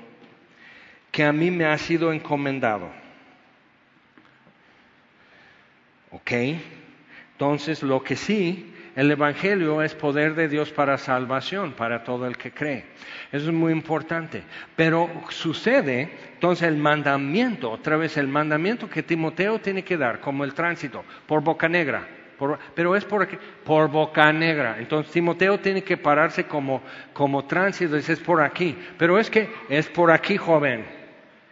[1.11, 2.89] que a mí me ha sido encomendado.
[6.11, 6.31] ¿Ok?
[7.31, 12.37] Entonces, lo que sí, el Evangelio es poder de Dios para salvación, para todo el
[12.37, 12.85] que cree.
[13.31, 14.43] Eso es muy importante.
[14.75, 20.43] Pero sucede, entonces, el mandamiento, otra vez el mandamiento que Timoteo tiene que dar, como
[20.43, 22.07] el tránsito, por boca negra
[22.73, 23.27] pero es por,
[23.63, 24.77] por boca negra.
[24.79, 26.81] Entonces Timoteo tiene que pararse como,
[27.13, 28.77] como tránsito, es por aquí.
[28.97, 30.85] Pero es que es por aquí, joven.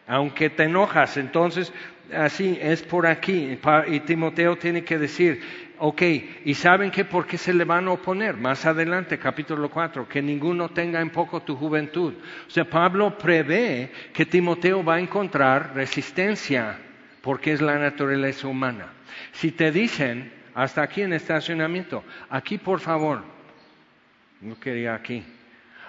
[0.08, 1.72] Aunque te enojas, entonces
[2.14, 3.58] así es por aquí.
[3.88, 5.42] Y Timoteo tiene que decir,
[5.80, 6.02] ok,
[6.46, 7.06] ¿y saben qué?
[7.06, 8.36] ¿Por qué se le van a oponer?
[8.36, 12.14] Más adelante, capítulo 4, que ninguno tenga en poco tu juventud.
[12.48, 16.78] O sea, Pablo prevé que Timoteo va a encontrar resistencia,
[17.22, 18.88] porque es la naturaleza humana.
[19.32, 22.04] Si te dicen, hasta aquí en estacionamiento.
[22.30, 23.24] Aquí, por favor.
[24.42, 25.24] No quería aquí.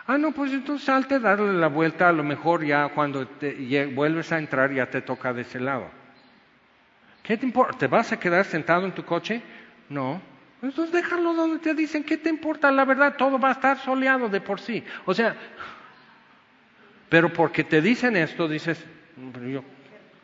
[0.07, 4.31] Ah, no, pues entonces salte, darle la vuelta, a lo mejor ya cuando te, vuelves
[4.33, 5.89] a entrar ya te toca de ese lado.
[7.23, 7.79] ¿Qué te importa?
[7.79, 9.41] ¿Te vas a quedar sentado en tu coche?
[9.89, 10.21] No.
[10.61, 12.71] Entonces déjalo donde te dicen, ¿qué te importa?
[12.71, 14.85] La verdad, todo va a estar soleado de por sí.
[15.07, 15.35] O sea,
[17.09, 18.85] pero porque te dicen esto, dices,
[19.51, 19.65] yo,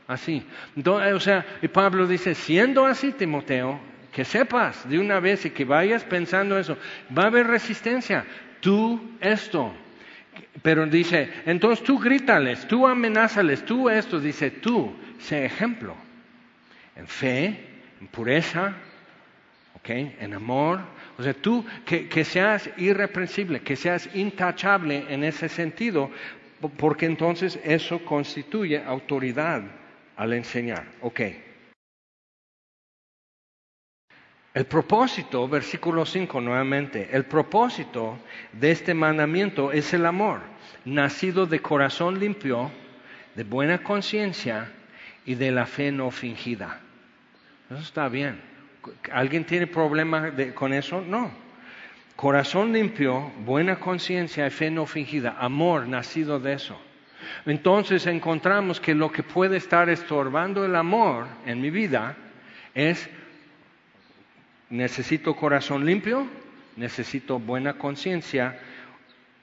[0.07, 0.47] así.
[0.85, 3.81] O sea, y Pablo dice, siendo así, Timoteo,
[4.13, 6.77] que sepas de una vez y que vayas pensando eso.
[7.17, 8.25] Va a haber resistencia.
[8.61, 9.73] Tú esto.
[10.63, 14.21] Pero dice, entonces tú grítales, tú amenázales, tú esto.
[14.21, 15.95] Dice, tú, sé ejemplo.
[16.97, 17.69] En fe,
[18.01, 18.75] en pureza,
[19.77, 20.17] ¿okay?
[20.21, 20.81] en amor.
[21.19, 26.11] O sea, tú que, seas irreprensible, que seas intachable en ese sentido,
[26.77, 29.63] porque entonces eso constituye autoridad
[30.17, 30.85] al enseñar.
[31.01, 31.50] Okay.
[34.53, 38.19] El propósito, versículo 5 nuevamente, el propósito
[38.53, 40.41] de este mandamiento es el amor,
[40.85, 42.69] nacido de corazón limpio,
[43.37, 44.69] de buena conciencia
[45.25, 46.81] y de la fe no fingida.
[47.71, 48.41] Eso está bien.
[49.13, 51.01] ¿Alguien tiene problema con eso?
[51.01, 51.31] No.
[52.17, 56.77] Corazón limpio, buena conciencia y fe no fingida, amor nacido de eso.
[57.47, 62.17] Entonces encontramos que lo que puede estar estorbando el amor en mi vida
[62.75, 63.09] es
[64.71, 66.27] necesito corazón limpio,
[66.77, 68.59] necesito buena conciencia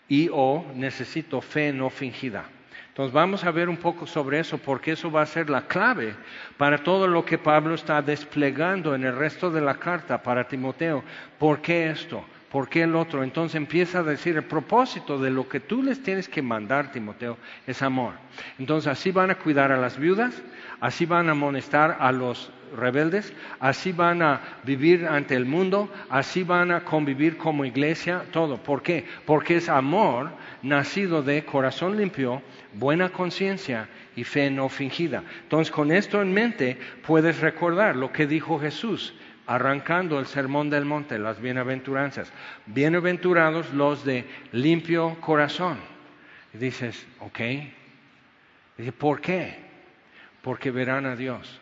[0.07, 2.45] y o necesito fe no fingida.
[2.89, 6.15] Entonces vamos a ver un poco sobre eso porque eso va a ser la clave
[6.57, 11.03] para todo lo que Pablo está desplegando en el resto de la carta para Timoteo.
[11.37, 12.25] ¿Por qué esto?
[12.49, 13.23] ¿Por qué el otro?
[13.23, 17.37] Entonces empieza a decir el propósito de lo que tú les tienes que mandar, Timoteo,
[17.67, 18.13] es amor.
[18.57, 20.41] Entonces así van a cuidar a las viudas,
[20.79, 26.43] así van a amonestar a los rebeldes, así van a vivir ante el mundo, así
[26.43, 28.57] van a convivir como iglesia, todo.
[28.57, 29.05] ¿Por qué?
[29.25, 32.41] Porque es amor nacido de corazón limpio,
[32.73, 35.23] buena conciencia y fe no fingida.
[35.43, 39.13] Entonces, con esto en mente, puedes recordar lo que dijo Jesús
[39.47, 42.31] arrancando el sermón del monte, las bienaventuranzas.
[42.65, 45.77] Bienaventurados los de limpio corazón.
[46.53, 47.39] Y dices, ok.
[48.77, 49.55] Dice, ¿por qué?
[50.41, 51.61] Porque verán a Dios.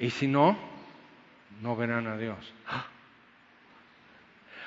[0.00, 0.58] Y si no,
[1.62, 2.52] no verán a Dios.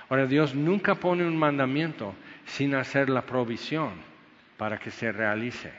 [0.10, 2.14] Ahora, Dios nunca pone un mandamiento
[2.46, 3.94] sin hacer la provisión
[4.58, 5.72] para que se realice.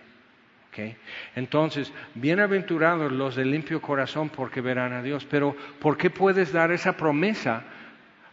[0.68, 0.96] ¿Okay?
[1.36, 5.24] Entonces, bienaventurados los de limpio corazón porque verán a Dios.
[5.24, 7.62] Pero, ¿por qué puedes dar esa promesa?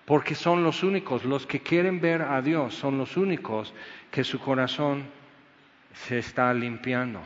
[0.06, 3.74] Porque son los únicos, los que quieren ver a Dios, son los únicos
[4.10, 5.06] que su corazón
[5.94, 7.22] se está limpiando,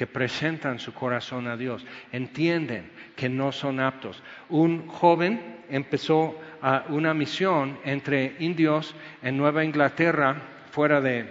[0.00, 4.22] que presentan su corazón a Dios, entienden que no son aptos.
[4.48, 6.40] Un joven empezó
[6.88, 10.36] una misión entre indios en Nueva Inglaterra,
[10.70, 11.28] fuera de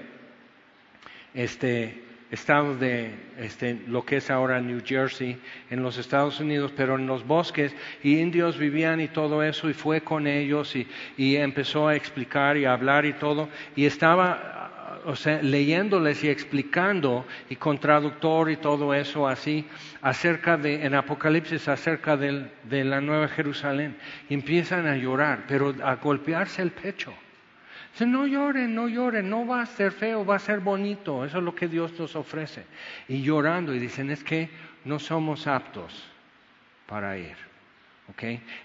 [1.34, 5.39] este estado de este, lo que es ahora New Jersey,
[5.71, 9.73] en los Estados Unidos, pero en los bosques, y indios vivían y todo eso, y
[9.73, 14.58] fue con ellos y, y empezó a explicar y a hablar y todo, y estaba
[15.09, 19.65] o sea, leyéndoles y explicando y con traductor y todo eso así,
[20.03, 23.97] acerca de, en Apocalipsis, acerca de, de la Nueva Jerusalén.
[24.29, 27.11] Empiezan a llorar, pero a golpearse el pecho.
[27.91, 31.25] Dicen, no lloren, no lloren, no va a ser feo, va a ser bonito.
[31.25, 32.65] Eso es lo que Dios nos ofrece.
[33.07, 34.47] Y llorando y dicen, es que
[34.85, 36.03] no somos aptos
[36.85, 37.48] para ir.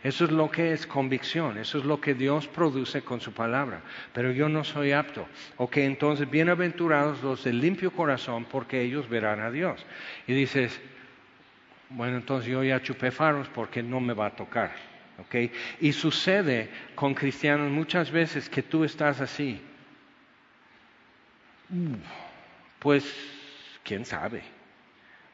[0.02, 3.83] Eso es lo que es convicción, eso es lo que Dios produce con su palabra.
[4.12, 5.28] Pero yo no soy apto.
[5.59, 9.85] Ok, entonces, bienaventurados los de limpio corazón, porque ellos verán a Dios.
[10.26, 10.80] Y dices,
[11.90, 14.72] bueno, entonces yo ya chupé faros porque no me va a tocar.
[15.18, 15.52] ¿ok?
[15.80, 19.61] Y sucede con cristianos muchas veces que tú estás así.
[22.78, 23.04] Pues,
[23.83, 24.54] quién sabe.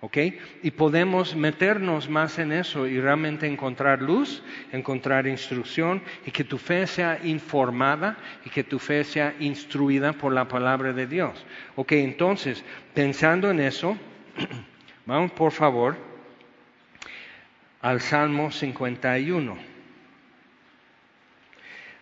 [0.01, 0.17] ¿Ok?
[0.63, 6.59] Y podemos meternos más en eso y realmente encontrar luz, encontrar instrucción y que tu
[6.59, 11.45] fe sea informada y que tu fe sea instruida por la palabra de Dios.
[11.77, 13.97] Ok, entonces, pensando en eso,
[15.07, 15.97] vamos por favor
[17.83, 19.71] al Salmo 51.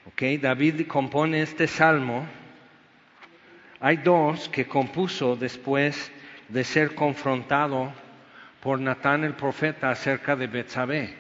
[0.07, 2.27] Ok, David compone este salmo.
[3.81, 6.11] Hay dos que compuso después
[6.49, 7.93] de ser confrontado
[8.61, 11.15] por Natán el profeta acerca de Betsabé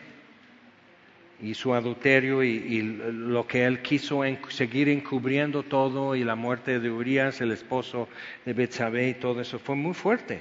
[1.40, 6.90] y su adulterio y, lo que él quiso seguir encubriendo todo y la muerte de
[6.90, 8.08] Urias, el esposo
[8.44, 10.40] de Betsabé y todo eso fue muy fuerte.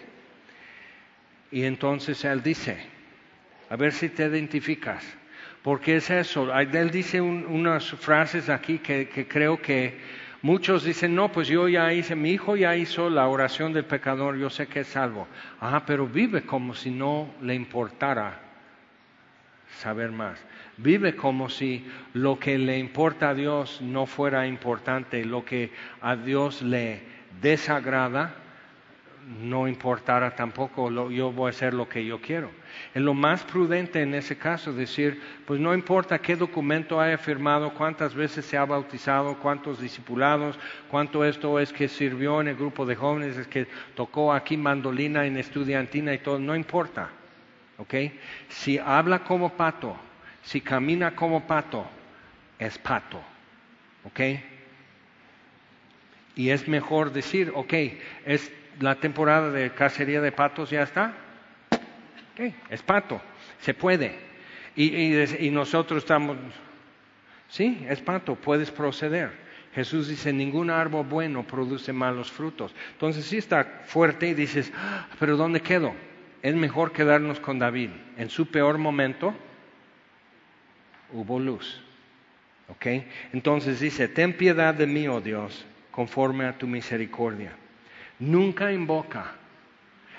[1.51, 2.77] Y entonces él dice,
[3.69, 5.03] a ver si te identificas,
[5.61, 6.51] porque es eso.
[6.57, 9.99] Él dice unas frases aquí que creo que
[10.41, 14.37] Muchos dicen, no, pues yo ya hice, mi hijo ya hizo la oración del pecador,
[14.37, 15.27] yo sé que es salvo.
[15.59, 18.39] Ajá, pero vive como si no le importara
[19.79, 20.39] saber más.
[20.77, 25.71] Vive como si lo que le importa a Dios no fuera importante, lo que
[26.01, 27.01] a Dios le
[27.41, 28.35] desagrada
[29.27, 32.49] no importara tampoco, yo voy a hacer lo que yo quiero.
[32.93, 37.73] Es lo más prudente en ese caso decir, pues no importa qué documento haya firmado,
[37.73, 40.57] cuántas veces se ha bautizado, cuántos discipulados,
[40.89, 45.25] cuánto esto es que sirvió en el grupo de jóvenes, es que tocó aquí mandolina
[45.25, 47.09] en estudiantina y todo, no importa.
[47.79, 47.93] ¿Ok?
[48.47, 49.95] Si habla como pato,
[50.41, 51.85] si camina como pato,
[52.57, 53.21] es pato.
[54.05, 54.21] ¿Ok?
[56.35, 57.73] Y es mejor decir, ok,
[58.25, 61.13] es la temporada de cacería de patos ya está.
[62.69, 63.21] es pato,
[63.59, 64.27] se puede.
[64.75, 66.37] Y, nosotros estamos,
[67.49, 69.47] sí, es pato, puedes proceder.
[69.73, 72.73] Jesús dice, ningún árbol bueno produce malos frutos.
[72.93, 75.93] Entonces sí está fuerte y dices, ah, pero ¿dónde quedo?
[76.41, 77.89] Es mejor quedarnos con David.
[78.17, 79.35] En su peor momento
[81.11, 81.83] hubo luz.
[82.69, 82.85] ¿Ok?
[83.33, 87.55] Entonces dice, ten piedad de mí, oh Dios, conforme a tu misericordia
[88.19, 89.33] nunca invoca.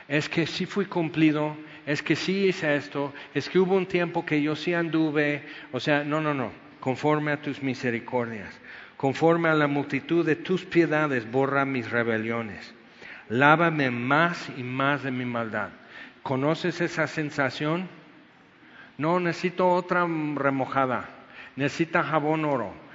[0.06, 4.24] Es que sí fui cumplido, es que sí hice esto, es que hubo un tiempo
[4.24, 8.58] que yo sí anduve, o sea, no, no, no, conforme a tus misericordias,
[8.96, 12.74] conforme a la multitud de tus piedades, borra mis rebeliones.
[13.28, 15.68] Lávame más y más de mi maldad.
[16.22, 17.88] ¿Conoces esa sensación?
[18.96, 21.08] No, necesito otra remojada.
[21.56, 22.87] Necesita jabón oro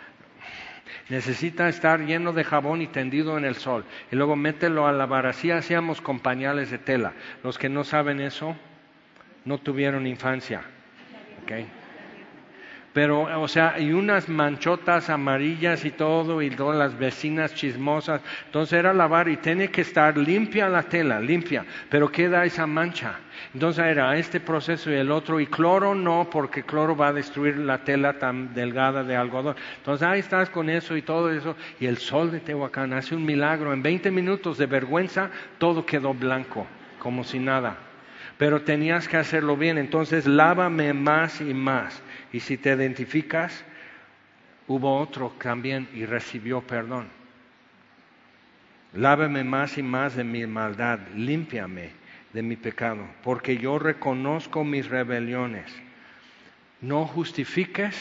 [1.09, 3.85] necesita estar lleno de jabón y tendido en el sol.
[4.11, 5.25] Y luego mételo a lavar.
[5.25, 7.13] Así hacíamos con pañales de tela.
[7.43, 8.55] Los que no saben eso,
[9.45, 10.61] no tuvieron infancia.
[11.43, 11.67] ¿Okay?
[12.93, 18.21] Pero, o sea, y unas manchotas amarillas y todo, y todas las vecinas chismosas.
[18.45, 23.15] Entonces era lavar y tiene que estar limpia la tela, limpia, pero queda esa mancha.
[23.51, 27.57] Entonces era este proceso y el otro, y cloro no, porque cloro va a destruir
[27.57, 29.55] la tela tan delgada de algodón.
[29.77, 33.25] Entonces ahí estás con eso y todo eso, y el sol de Tehuacán hace un
[33.25, 33.73] milagro.
[33.73, 36.67] En 20 minutos de vergüenza, todo quedó blanco,
[36.99, 37.75] como si nada.
[38.43, 39.77] Pero tenías que hacerlo bien.
[39.77, 42.01] Entonces, lávame más y más.
[42.33, 43.63] Y si te identificas,
[44.67, 47.07] hubo otro también y recibió perdón.
[48.91, 51.91] Lávame más y más de mi maldad, límpiame
[52.33, 55.73] de mi pecado, porque yo reconozco mis rebeliones.
[56.81, 57.95] No justifiques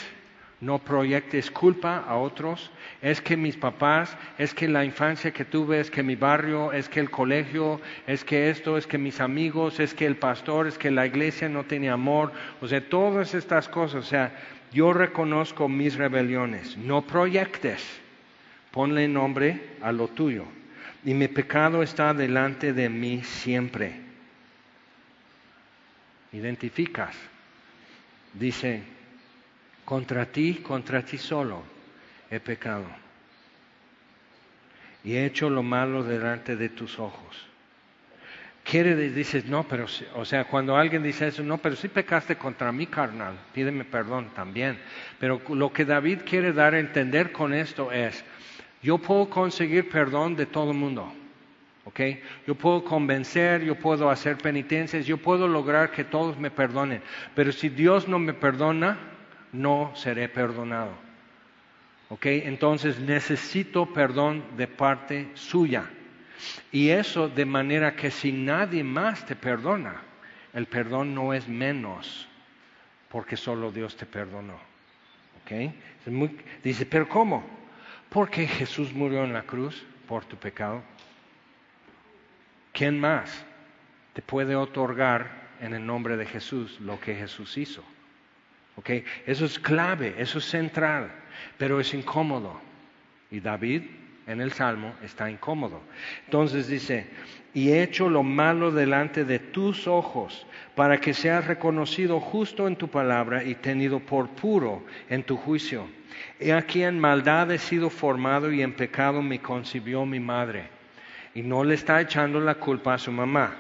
[0.63, 2.71] no proyectes culpa a otros.
[3.03, 6.89] Es que mis papás, es que la infancia que tuve, es que mi barrio, es
[6.89, 10.79] que el colegio, es que esto, es que mis amigos, es que el pastor, es
[10.79, 12.33] que la iglesia no tiene amor.
[12.61, 14.05] O sea, todas estas cosas.
[14.05, 14.33] O sea,
[14.73, 16.77] yo reconozco mis rebeliones.
[16.77, 17.85] No proyectes.
[18.71, 20.45] Ponle nombre a lo tuyo.
[21.05, 23.97] Y mi pecado está delante de mí siempre.
[26.33, 27.17] Identificas.
[28.33, 28.85] Dice,
[29.93, 31.63] contra ti, contra ti solo
[32.31, 32.87] he pecado.
[35.05, 37.47] Y he hecho lo malo delante de tus ojos.
[38.65, 39.85] Quiere, dices, no, pero,
[40.15, 44.31] o sea, cuando alguien dice eso, no, pero si pecaste contra mí, carnal, pídeme perdón
[44.35, 44.79] también.
[45.19, 48.25] Pero lo que David quiere dar a entender con esto es,
[48.83, 51.13] yo puedo conseguir perdón de todo el mundo.
[51.85, 52.01] ¿ok?
[52.47, 57.03] Yo puedo convencer, yo puedo hacer penitencias, yo puedo lograr que todos me perdonen.
[57.35, 59.12] Pero si Dios no me perdona,
[59.53, 60.93] no seré perdonado.
[62.09, 62.27] ¿Ok?
[62.27, 65.89] Entonces necesito perdón de parte suya.
[66.71, 70.03] Y eso de manera que si nadie más te perdona,
[70.53, 72.29] el perdón no es menos,
[73.09, 74.59] porque solo Dios te perdonó.
[75.43, 75.73] ¿Ok?
[76.63, 77.45] dice, pero ¿cómo?
[78.09, 80.83] Porque Jesús murió en la cruz por tu pecado.
[82.73, 83.45] ¿Quién más
[84.13, 87.85] te puede otorgar en el nombre de Jesús lo que Jesús hizo?
[89.27, 91.11] Eso es clave, eso es central,
[91.59, 92.61] pero es incómodo.
[93.31, 93.83] Y David
[94.27, 95.81] en el Salmo está incómodo.
[96.25, 97.07] Entonces dice,
[97.55, 102.77] y he hecho lo malo delante de tus ojos, para que seas reconocido justo en
[102.77, 105.87] tu palabra y tenido por puro en tu juicio.
[106.41, 110.69] He aquí en maldad he sido formado y en pecado me concibió mi madre.
[111.35, 113.55] Y no le está echando la culpa a su mamá.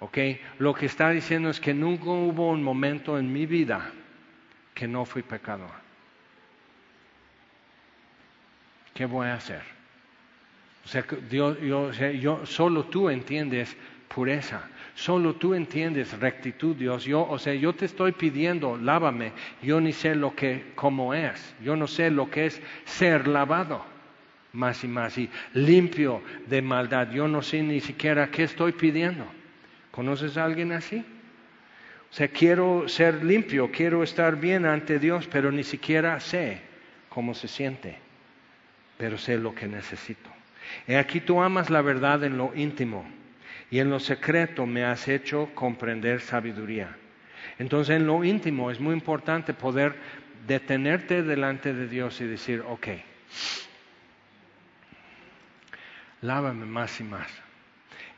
[0.00, 0.40] ¿okay?
[0.58, 3.92] Lo que está diciendo es que nunca hubo un momento en mi vida
[4.74, 5.70] que no fui pecador.
[8.94, 9.62] ¿Qué voy a hacer?
[10.84, 11.58] O sea, Dios,
[12.20, 13.76] yo, solo tú entiendes
[14.08, 17.04] pureza, solo tú entiendes rectitud, Dios.
[17.04, 19.32] Yo, o sea, yo te estoy pidiendo, lávame.
[19.62, 21.54] Yo ni sé lo que, cómo es.
[21.62, 23.84] Yo no sé lo que es ser lavado.
[24.52, 27.10] Más y más y limpio de maldad.
[27.10, 29.24] Yo no sé ni siquiera qué estoy pidiendo.
[29.90, 31.04] ¿Conoces a alguien así?
[32.12, 36.60] O sea, quiero ser limpio, quiero estar bien ante Dios, pero ni siquiera sé
[37.08, 37.96] cómo se siente,
[38.98, 40.28] pero sé lo que necesito.
[40.86, 43.06] Y aquí tú amas la verdad en lo íntimo
[43.70, 46.94] y en lo secreto me has hecho comprender sabiduría.
[47.58, 49.94] Entonces en lo íntimo es muy importante poder
[50.46, 52.88] detenerte delante de Dios y decir, ok,
[56.20, 57.32] lávame más y más.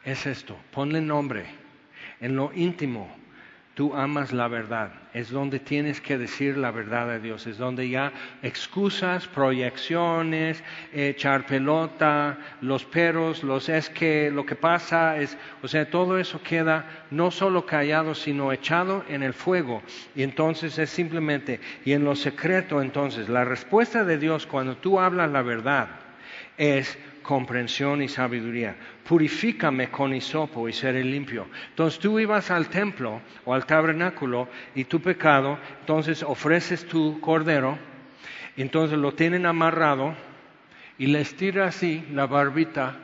[0.05, 1.47] Es esto, ponle nombre
[2.21, 3.23] en lo íntimo
[3.75, 4.91] tú amas la verdad.
[5.13, 7.47] Es donde tienes que decir la verdad a Dios.
[7.47, 8.13] Es donde ya
[8.43, 10.63] excusas, proyecciones,
[10.93, 16.41] echar pelota, los peros, los es que lo que pasa es, o sea, todo eso
[16.43, 19.83] queda no solo callado, sino echado en el fuego.
[20.15, 25.01] Y entonces es simplemente, y en lo secreto entonces, la respuesta de Dios cuando tú
[25.01, 25.89] hablas la verdad
[26.57, 28.77] es comprensión y sabiduría.
[29.03, 31.49] Purifícame con hisopo y seré limpio.
[31.71, 37.77] Entonces tú ibas al templo o al tabernáculo y tu pecado, entonces ofreces tu cordero,
[38.57, 40.15] entonces lo tienen amarrado
[40.97, 42.99] y le estira así la barbita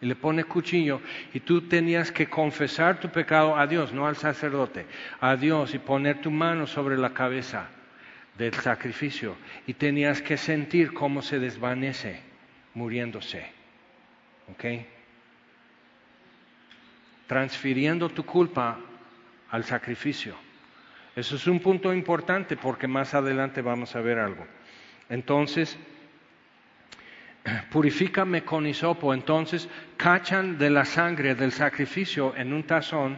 [0.00, 1.02] y le pone cuchillo
[1.34, 4.86] y tú tenías que confesar tu pecado a Dios, no al sacerdote,
[5.20, 7.68] a Dios y poner tu mano sobre la cabeza
[8.38, 12.20] del sacrificio y tenías que sentir cómo se desvanece
[12.74, 13.63] muriéndose.
[14.52, 14.64] ¿Ok?
[17.26, 18.78] Transfiriendo tu culpa
[19.50, 20.34] al sacrificio.
[21.16, 24.46] Eso es un punto importante porque más adelante vamos a ver algo.
[25.08, 25.78] Entonces,
[27.70, 29.14] purifícame con hisopo.
[29.14, 33.16] Entonces, cachan de la sangre del sacrificio en un tazón,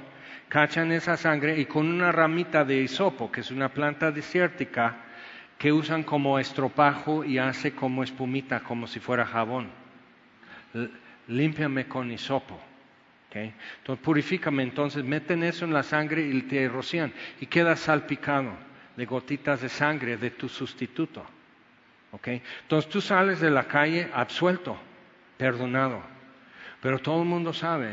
[0.49, 4.97] cachan esa sangre y con una ramita de hisopo, que es una planta desértica,
[5.59, 9.71] que usan como estropajo y hace como espumita, como si fuera jabón
[11.29, 12.61] límpiame con hisopo.
[13.29, 13.53] Okay.
[13.79, 18.53] Entonces, purifícame, entonces meten eso en la sangre y te rocían y quedas salpicado
[18.97, 21.25] de gotitas de sangre de tu sustituto.
[22.13, 22.43] Okay.
[22.63, 24.79] Entonces tú sales de la calle absuelto,
[25.37, 26.03] perdonado,
[26.81, 27.93] pero todo el mundo sabe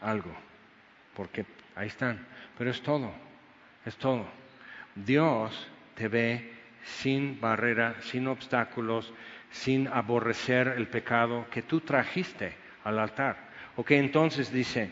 [0.00, 0.34] algo,
[1.14, 1.46] porque
[1.76, 2.24] Ahí están.
[2.56, 3.12] Pero es todo,
[3.84, 4.26] es todo.
[4.94, 6.52] Dios te ve
[6.84, 9.12] sin barrera, sin obstáculos,
[9.50, 13.36] sin aborrecer el pecado que tú trajiste al altar.
[13.76, 14.90] Ok, entonces dice,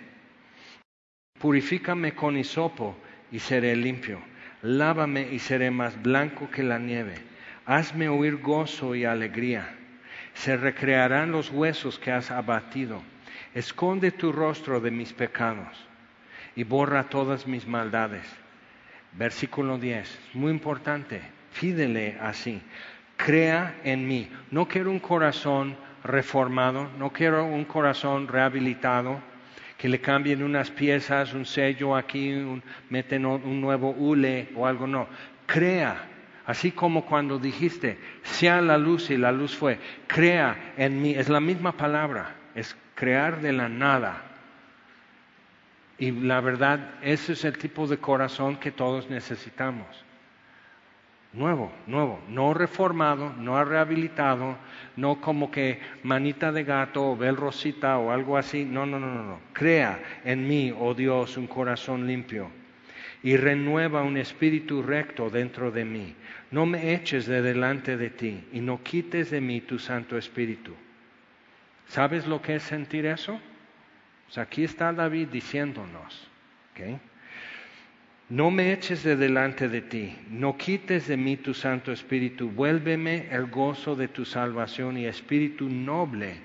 [1.38, 2.97] purifícame con hisopo
[3.30, 4.20] y seré limpio,
[4.62, 7.14] lávame y seré más blanco que la nieve,
[7.66, 9.72] hazme oír gozo y alegría,
[10.34, 13.03] se recrearán los huesos que has abatido,
[13.55, 15.86] esconde tu rostro de mis pecados
[16.57, 18.24] y borra todas mis maldades.
[19.12, 21.20] Versículo 10, muy importante,
[21.61, 22.62] pídele así,
[23.16, 24.28] crea en mí.
[24.51, 29.21] No quiero un corazón reformado, no quiero un corazón rehabilitado,
[29.79, 35.09] que le cambien unas piezas, un sello aquí, meten un nuevo hule o algo, no.
[35.47, 36.09] Crea,
[36.47, 41.29] así como cuando dijiste, sea la luz y la luz fue, crea en mí, es
[41.29, 44.23] la misma palabra, es crear de la nada.
[45.99, 49.87] Y la verdad, ese es el tipo de corazón que todos necesitamos.
[51.33, 54.57] Nuevo, nuevo, no reformado, no rehabilitado,
[54.97, 58.66] no como que manita de gato o bel rosita o algo así.
[58.66, 59.41] No, no, no, no.
[59.55, 62.51] Crea en mí, oh Dios, un corazón limpio
[63.22, 66.14] y renueva un espíritu recto dentro de mí.
[66.51, 70.74] No me eches de delante de ti y no quites de mí tu Santo Espíritu.
[71.87, 73.41] ¿Sabes lo que es sentir eso?
[74.26, 76.28] Pues aquí está David diciéndonos.
[76.72, 76.99] ¿okay?
[78.33, 83.28] No me eches de delante de ti, no quites de mí tu Santo Espíritu, vuélveme
[83.30, 86.39] el gozo de tu salvación y Espíritu noble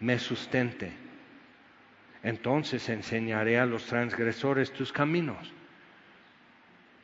[0.00, 0.90] me sustente.
[2.24, 5.52] Entonces enseñaré a los transgresores tus caminos.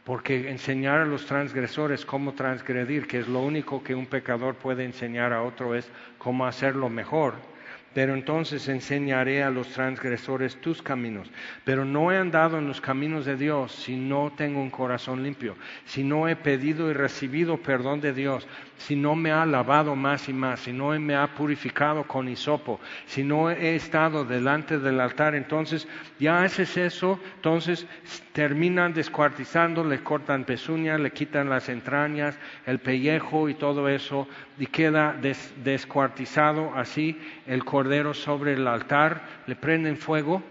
[0.03, 4.85] Porque enseñar a los transgresores cómo transgredir, que es lo único que un pecador puede
[4.85, 7.54] enseñar a otro, es cómo hacerlo mejor
[7.95, 11.30] pero entonces enseñaré a los transgresores tus caminos.
[11.64, 15.57] Pero no he andado en los caminos de Dios si no tengo un corazón limpio,
[15.86, 20.28] si no he pedido y recibido perdón de Dios, si no me ha lavado más
[20.28, 25.01] y más, si no me ha purificado con hisopo, si no he estado delante del
[25.01, 25.86] altar, entonces
[26.18, 27.86] ya haces eso, entonces
[28.32, 32.36] terminan descuartizando, le cortan pezuñas, le quitan las entrañas,
[32.66, 34.28] el pellejo y todo eso,
[34.59, 35.16] y queda
[35.62, 40.43] descuartizado así el cordero sobre el altar, le prenden fuego,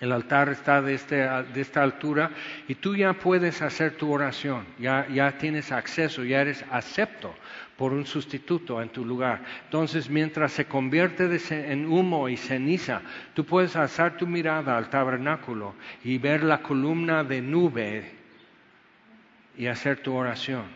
[0.00, 2.30] el altar está de, este, esta altura
[2.68, 7.34] y tú ya puedes hacer tu oración, ya, ya tienes acceso, ya eres acepto
[7.76, 9.42] por un sustituto en tu lugar.
[9.64, 11.28] Entonces, mientras se convierte
[11.72, 13.02] en humo y ceniza,
[13.34, 15.74] tú puedes alzar tu mirada al tabernáculo
[16.04, 18.12] y ver la columna de nube
[19.58, 20.66] y hacer tu oración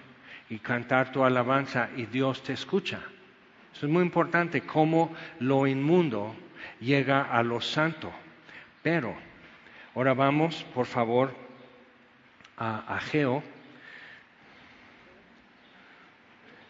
[0.50, 2.98] y cantar tu alabanza y Dios te escucha.
[3.80, 6.34] Es muy importante, cómo lo inmundo
[6.80, 8.12] llega a lo santo.
[8.82, 9.14] Pero,
[9.94, 11.32] ahora vamos, por favor,
[12.56, 13.44] a Ageo.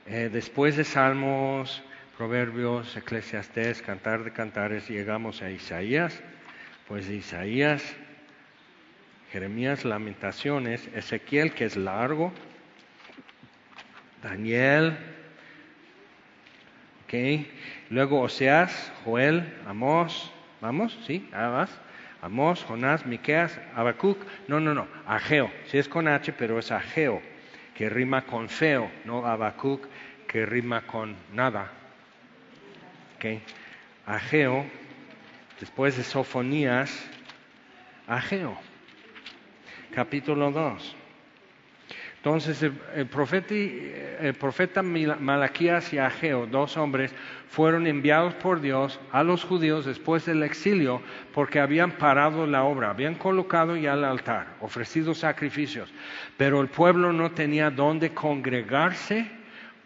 [0.06, 1.82] Eh, después de Salmos,
[2.18, 6.22] Proverbios, Eclesiastés, Cantar de Cantares, llegamos a Isaías.
[6.88, 7.82] Pues de Isaías,
[9.32, 12.32] Jeremías, Lamentaciones, Ezequiel, que es largo,
[14.22, 14.96] Daniel,
[17.08, 17.14] ok,
[17.88, 20.30] luego Oseas, Joel, Amós,
[20.60, 21.70] vamos, sí, vas,
[22.20, 27.22] Amós, Jonás, Miqueas, Habacuc, no, no, no, Ageo, sí es con H, pero es Ageo,
[27.74, 29.86] que rima con feo, no Habacuc,
[30.26, 31.72] que rima con nada,
[33.16, 33.40] ok,
[34.04, 34.66] Ageo,
[35.58, 37.08] después de Sofonías,
[38.06, 38.58] Ageo,
[39.94, 40.97] capítulo 2.
[42.28, 42.62] Entonces
[42.94, 43.06] el,
[44.36, 47.14] profeta, Malaquías y Ageo, dos hombres,
[47.48, 51.00] fueron enviados por Dios a los judíos después del exilio
[51.32, 55.90] porque habían parado la obra, habían colocado ya el altar, ofrecido sacrificios,
[56.36, 59.26] pero el pueblo no tenía dónde congregarse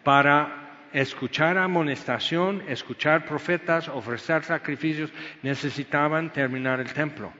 [0.03, 5.13] para escuchar amonestación, escuchar profetas, ofrecer sacrificios,
[5.43, 7.31] necesitaban terminar el templo.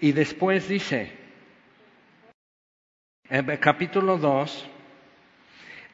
[0.00, 1.23] Y después dice,
[3.30, 4.66] el capítulo 2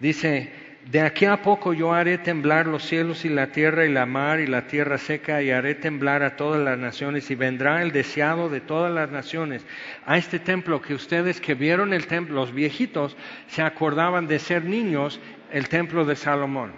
[0.00, 0.52] dice,
[0.90, 4.40] de aquí a poco yo haré temblar los cielos y la tierra y la mar
[4.40, 8.48] y la tierra seca y haré temblar a todas las naciones y vendrá el deseado
[8.48, 9.64] de todas las naciones
[10.06, 13.16] a este templo que ustedes que vieron el templo, los viejitos,
[13.46, 15.20] se acordaban de ser niños,
[15.52, 16.72] el templo de Salomón.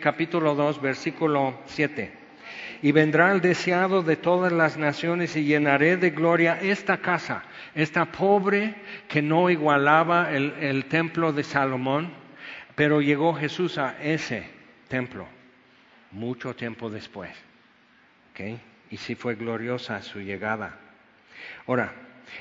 [0.00, 2.19] Capítulo 2, versículo 7.
[2.82, 8.06] Y vendrá el deseado de todas las naciones y llenaré de gloria esta casa esta
[8.06, 8.74] pobre
[9.08, 12.12] que no igualaba el, templo de Salomón,
[12.74, 14.48] pero llegó Jesús a ese
[14.88, 15.26] templo
[16.10, 17.30] mucho tiempo después.
[18.90, 20.78] Y sí fue gloriosa su llegada.
[21.66, 21.92] Ahora,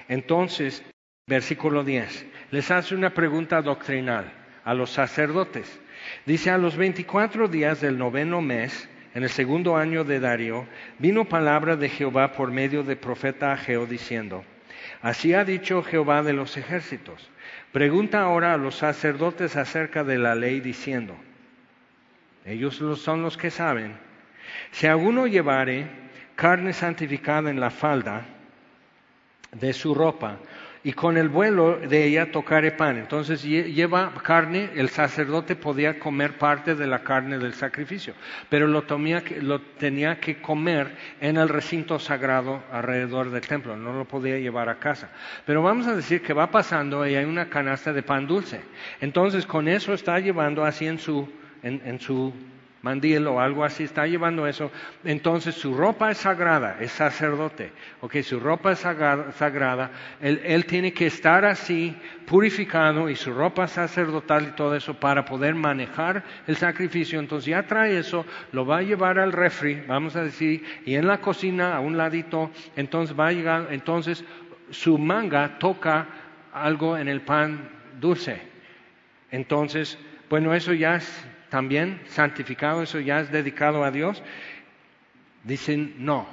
[0.08, 0.84] Entonces,
[1.28, 4.32] versículo 10, les hace una pregunta doctrinal
[4.64, 5.80] a los sacerdotes.
[6.26, 10.66] Dice, a los 24 días del noveno mes, en el segundo año de Darío,
[11.00, 14.44] vino palabra de Jehová por medio del profeta Ageo diciendo,
[15.02, 17.30] Así ha dicho Jehová de los ejércitos.
[17.72, 21.16] Pregunta ahora a los sacerdotes acerca de la ley diciendo,
[22.46, 23.94] ellos son los que saben,
[24.72, 25.88] si alguno llevare
[26.36, 28.26] carne santificada en la falda
[29.52, 30.38] de su ropa,
[30.84, 32.98] y con el vuelo de ella tocare pan.
[32.98, 38.14] Entonces lleva carne, el sacerdote podía comer parte de la carne del sacrificio,
[38.50, 38.86] pero lo,
[39.42, 44.70] lo, tenía que comer en el recinto sagrado alrededor del templo, no lo podía llevar
[44.70, 45.10] a casa.
[45.46, 48.62] Pero vamos a decir que va pasando y hay una canasta de pan dulce.
[49.02, 51.30] Entonces con eso está llevando así en su,
[51.62, 52.34] en su
[52.82, 54.72] mandil o algo así, está llevando eso,
[55.04, 57.72] entonces su ropa es sagrada, es sacerdote,
[58.02, 64.50] ok, su ropa es sagrada, él, tiene que estar así, purificado y su ropa sacerdotal
[64.50, 68.84] y todo eso para poder manejar el sacrificio, entonces ya trae eso, lo va a
[68.84, 73.28] llevar al refri, vamos a decir, y en la cocina a un ladito, entonces va
[73.28, 74.24] a llegar, entonces
[74.70, 76.08] su manga toca
[76.54, 77.70] algo en el pan
[78.00, 78.42] dulce,
[79.32, 79.98] entonces,
[80.30, 84.22] bueno, eso ya es también santificado, eso ya es dedicado a Dios?
[85.44, 86.28] Dicen no.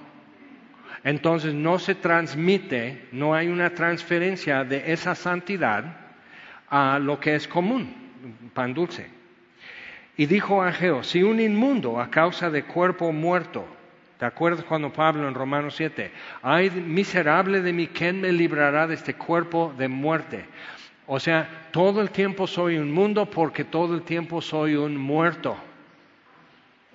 [1.04, 5.84] Entonces no se transmite, no hay una transferencia de esa santidad
[6.68, 7.94] a lo que es común,
[8.52, 9.08] pan dulce.
[10.16, 13.66] Y dijo a Geo, si un inmundo a causa de cuerpo muerto,
[14.18, 16.10] ¿te acuerdas cuando Pablo en Romanos 7,
[16.42, 20.46] ay miserable de mí, ¿quién me librará de este cuerpo de muerte?
[21.06, 25.56] O sea, todo el tiempo soy un mundo porque todo el tiempo soy un muerto.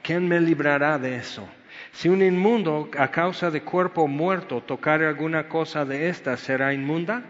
[0.02, 1.48] ¿Quién me librará de eso?
[1.94, 7.24] Si un inmundo a causa de cuerpo muerto tocare alguna cosa de esta, ¿será inmunda?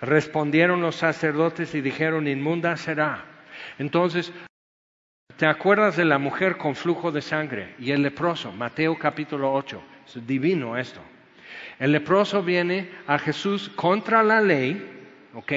[0.00, 3.24] Respondieron los sacerdotes y dijeron, inmunda será.
[3.78, 4.32] Entonces,
[5.36, 8.52] ¿te acuerdas de la mujer con flujo de sangre y el leproso?
[8.52, 9.82] Mateo capítulo 8.
[10.06, 11.00] Es divino esto.
[11.78, 14.91] El leproso viene a Jesús contra la ley
[15.34, 15.52] ¿ok?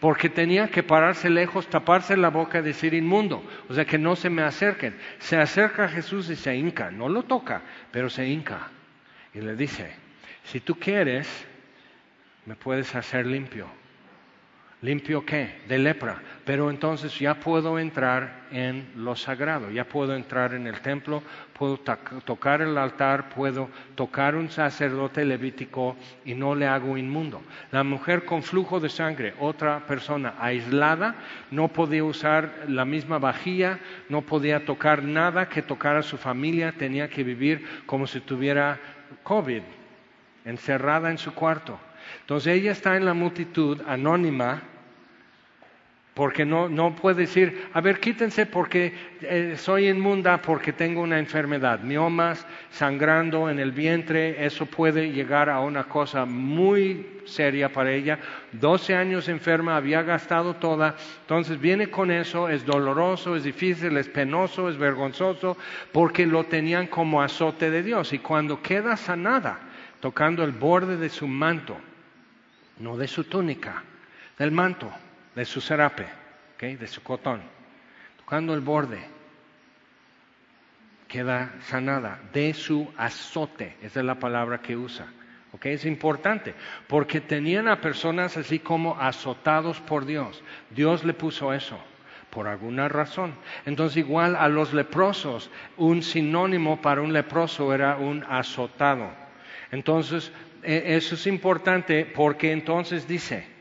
[0.00, 4.16] Porque tenía que pararse lejos, taparse la boca y decir inmundo, o sea que no
[4.16, 4.96] se me acerquen.
[5.18, 8.68] Se acerca Jesús y se hinca, no lo toca, pero se hinca
[9.34, 9.92] y le dice,
[10.44, 11.46] si tú quieres,
[12.46, 13.66] me puedes hacer limpio.
[14.84, 15.62] ¿Limpio qué?
[15.66, 16.20] De lepra.
[16.44, 21.22] Pero entonces ya puedo entrar en lo sagrado, ya puedo entrar en el templo,
[21.54, 27.40] puedo tocar el altar, puedo tocar un sacerdote levítico y no le hago inmundo.
[27.72, 31.14] La mujer con flujo de sangre, otra persona aislada,
[31.50, 33.78] no podía usar la misma vajilla,
[34.10, 38.78] no podía tocar nada que tocara a su familia, tenía que vivir como si tuviera
[39.22, 39.62] COVID,
[40.44, 41.80] encerrada en su cuarto.
[42.20, 44.62] Entonces ella está en la multitud anónima,
[46.14, 51.18] porque no, no puede decir, a ver, quítense porque eh, soy inmunda, porque tengo una
[51.18, 57.90] enfermedad, miomas, sangrando en el vientre, eso puede llegar a una cosa muy seria para
[57.90, 58.20] ella.
[58.52, 64.08] 12 años enferma, había gastado toda, entonces viene con eso, es doloroso, es difícil, es
[64.08, 65.56] penoso, es vergonzoso,
[65.90, 68.12] porque lo tenían como azote de Dios.
[68.12, 69.58] Y cuando queda sanada,
[69.98, 71.76] tocando el borde de su manto,
[72.78, 73.82] no de su túnica,
[74.38, 74.92] del manto,
[75.34, 76.06] de su serape,
[76.72, 77.42] de su cotón,
[78.16, 79.04] tocando el borde,
[81.08, 85.06] queda sanada de su azote, esa es la palabra que usa.
[85.52, 86.52] Okay, es importante,
[86.88, 90.42] porque tenían a personas así como azotados por Dios.
[90.70, 91.78] Dios le puso eso
[92.30, 93.34] por alguna razón.
[93.64, 99.12] Entonces igual a los leprosos, un sinónimo para un leproso era un azotado.
[99.70, 100.32] Entonces,
[100.64, 103.53] e, eso es importante porque entonces dice,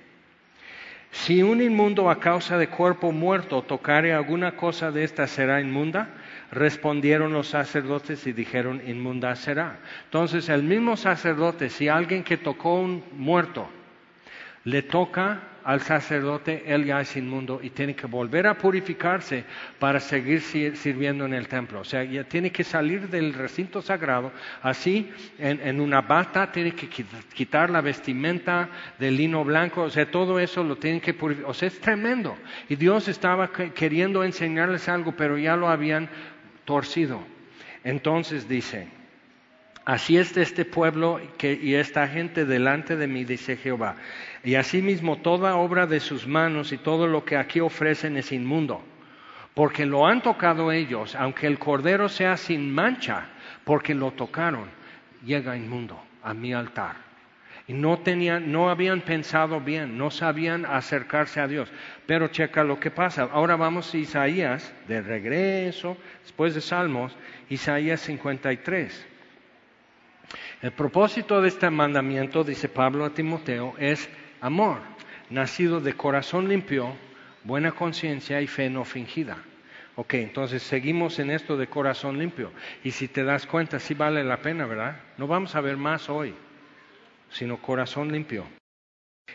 [1.14, 6.10] si un inmundo a causa de cuerpo muerto tocare alguna cosa de esta será inmunda,
[6.52, 9.78] respondieron los sacerdotes y dijeron inmunda será.
[10.06, 13.70] Entonces el mismo sacerdote, si alguien que tocó un muerto
[14.64, 19.46] le toca al sacerdote, él ya es inmundo y tiene que volver a purificarse
[19.80, 21.82] para seguir sirviendo en el templo.
[21.82, 26.88] O sea, ya tiene que salir del recinto sagrado, así en, una bata tiene que
[27.34, 31.50] quitar la vestimenta de lino blanco, o sea, todo eso lo tiene que purificar.
[31.50, 32.38] O sea, es tremendo.
[32.70, 36.10] Y Dios estaba queriendo enseñarles algo, pero ya lo habían
[36.66, 37.22] torcido.
[37.84, 38.88] Entonces dice,
[39.86, 43.98] Así es este pueblo y esta gente delante de mí, dice Jehová.
[44.44, 48.84] Y asimismo toda obra de sus manos y todo lo que aquí ofrecen es inmundo.
[49.54, 53.28] Porque lo han tocado ellos, aunque el cordero sea sin mancha,
[53.64, 54.70] porque lo tocaron,
[55.24, 56.96] llega inmundo a mi altar.
[57.68, 61.72] Y no tenían, no habían pensado bien, no sabían acercarse a Dios.
[62.06, 63.30] Pero checa lo que pasa.
[63.32, 67.16] Ahora vamos a Isaías, de regreso, después de Salmos,
[67.50, 69.08] Isaías 53.
[70.62, 74.10] El propósito de este mandamiento, dice Pablo a Timoteo, es
[74.44, 74.78] amor,
[75.32, 76.96] nacido de corazón limpio,
[77.44, 79.38] buena conciencia y fe no fingida.
[79.96, 82.52] Ok, entonces seguimos en esto de corazón limpio.
[82.84, 84.98] Y si te das cuenta, sí vale la pena, ¿verdad?
[85.18, 86.36] No vamos a ver más hoy
[87.34, 88.46] sino corazón limpio.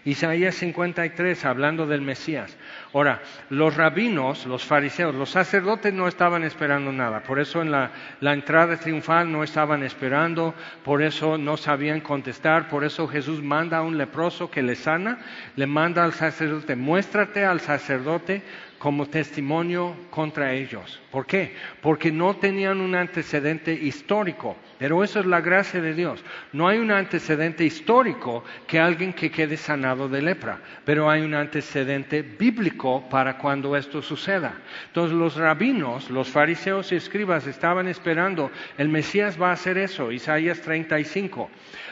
[0.09, 2.57] Isaías 53, hablando del Mesías.
[2.95, 3.21] Ahora,
[3.51, 8.33] los rabinos, los fariseos, los sacerdotes no estaban esperando nada, por eso en la, la,
[8.33, 13.83] entrada triunfal no estaban esperando, por eso no sabían contestar, por eso Jesús manda a
[13.83, 15.19] un leproso que le sana,
[15.57, 18.43] le manda al sacerdote, muéstrate al sacerdote
[18.79, 21.01] como testimonio contra ellos.
[21.11, 21.55] ¿Por qué?
[21.81, 24.57] Porque no tenían un antecedente histórico.
[24.79, 26.25] Pero eso es la gracia de Dios.
[26.53, 31.35] No hay un antecedente histórico que alguien que quede sanado de lepra, pero hay un
[31.35, 34.55] antecedente bíblico para cuando esto suceda.
[34.87, 40.13] Entonces los rabinos, los fariseos y escribas estaban esperando, el Mesías va a hacer eso,
[40.13, 41.51] Isaías 35.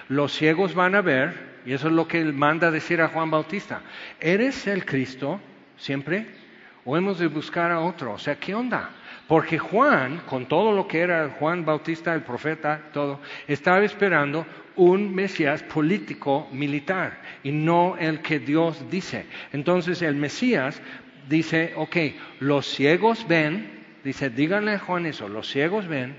[0.09, 1.35] Los ciegos van a ver,
[1.67, 3.81] y eso es lo que él manda decir a Juan Bautista,
[4.21, 5.41] ¿eres el Cristo
[5.77, 6.46] siempre?
[6.87, 8.13] ¿O hemos de buscar a otro?
[8.13, 8.91] O sea, ¿qué onda?
[9.27, 15.13] Porque Juan, con todo lo que era Juan Bautista, el profeta, todo, estaba esperando un
[15.13, 19.27] Mesías político militar y no el que Dios dice.
[19.53, 20.81] Entonces el Mesías
[21.29, 21.97] dice, ok,
[22.39, 26.15] los ciegos ven, dice, díganle a Juan eso, los ciegos ven,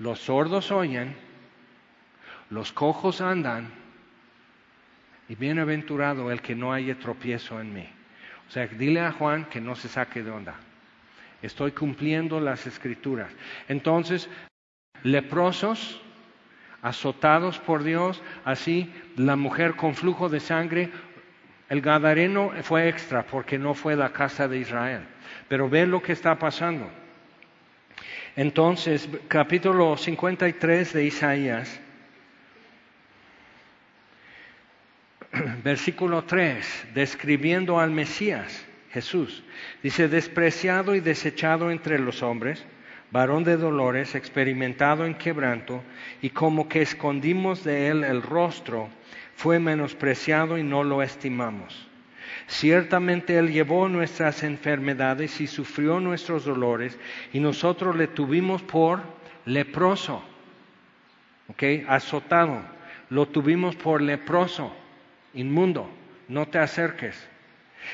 [0.00, 1.14] los sordos oyen,
[2.50, 3.68] los cojos andan,
[5.28, 7.88] y bienaventurado el que no haya tropiezo en mí.
[8.48, 10.54] O sea, dile a Juan que no se saque de onda.
[11.42, 13.30] Estoy cumpliendo las escrituras.
[13.68, 14.28] Entonces,
[15.02, 16.00] leprosos,
[16.82, 20.90] azotados por Dios, así la mujer con flujo de sangre,
[21.68, 25.02] el Gadareno fue extra porque no fue la casa de Israel.
[25.48, 26.88] Pero ve lo que está pasando.
[28.34, 31.80] Entonces, capítulo 53 de Isaías,
[35.64, 39.42] versículo 3, describiendo al Mesías, Jesús.
[39.82, 42.64] Dice, despreciado y desechado entre los hombres,
[43.10, 45.82] varón de dolores, experimentado en quebranto,
[46.22, 48.88] y como que escondimos de él el rostro,
[49.34, 51.86] fue menospreciado y no lo estimamos.
[52.48, 56.98] Ciertamente Él llevó nuestras enfermedades y sufrió nuestros dolores,
[57.32, 59.02] y nosotros le tuvimos por
[59.44, 60.22] leproso,
[61.48, 61.62] ¿ok?
[61.88, 62.62] Azotado,
[63.10, 64.74] lo tuvimos por leproso
[65.34, 65.90] inmundo,
[66.28, 67.28] no te acerques.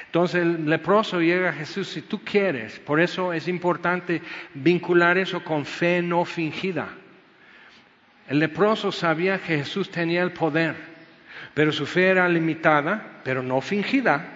[0.07, 2.79] Entonces el leproso llega a Jesús si tú quieres.
[2.81, 4.23] Por eso es importante
[4.55, 6.89] vincular eso con fe no fingida.
[8.29, 10.75] El leproso sabía que Jesús tenía el poder,
[11.53, 14.31] pero su fe era limitada, pero no fingida.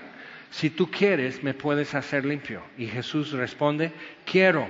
[0.51, 2.63] Si tú quieres, me puedes hacer limpio.
[2.77, 3.93] Y Jesús responde,
[4.25, 4.69] quiero.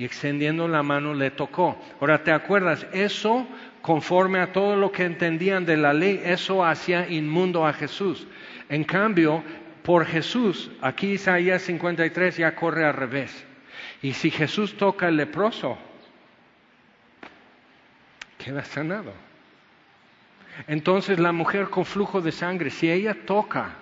[0.00, 1.78] Y extendiendo la mano le tocó.
[2.00, 2.86] Ahora, ¿te acuerdas?
[2.90, 3.46] Eso
[3.82, 8.26] conforme a todo lo que entendían de la ley, eso hacía inmundo a Jesús.
[8.70, 9.44] En cambio,
[9.82, 13.44] por Jesús, aquí Isaías 53 ya corre al revés.
[14.00, 15.76] Y si Jesús toca el leproso,
[18.38, 19.12] queda sanado.
[20.66, 23.74] Entonces la mujer con flujo de sangre, si ella toca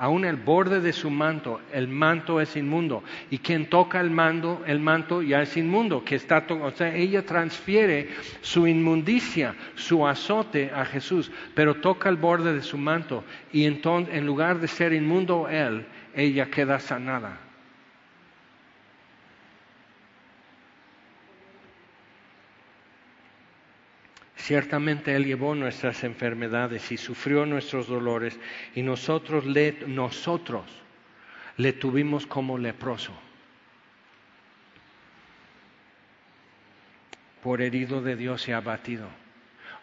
[0.00, 3.04] aún el borde de su manto, el manto es inmundo.
[3.30, 7.26] Y quien toca el manto, el manto ya es inmundo, que está o sea, ella
[7.26, 8.08] transfiere
[8.40, 14.14] su inmundicia, su azote a Jesús, pero toca el borde de su manto y entonces
[14.14, 15.84] en lugar de ser inmundo él,
[16.14, 17.49] ella queda sanada.
[24.40, 28.38] Ciertamente Él llevó nuestras enfermedades y sufrió nuestros dolores
[28.74, 30.64] y nosotros le, nosotros
[31.58, 33.12] le tuvimos como leproso.
[37.42, 39.08] Por herido de Dios y abatido.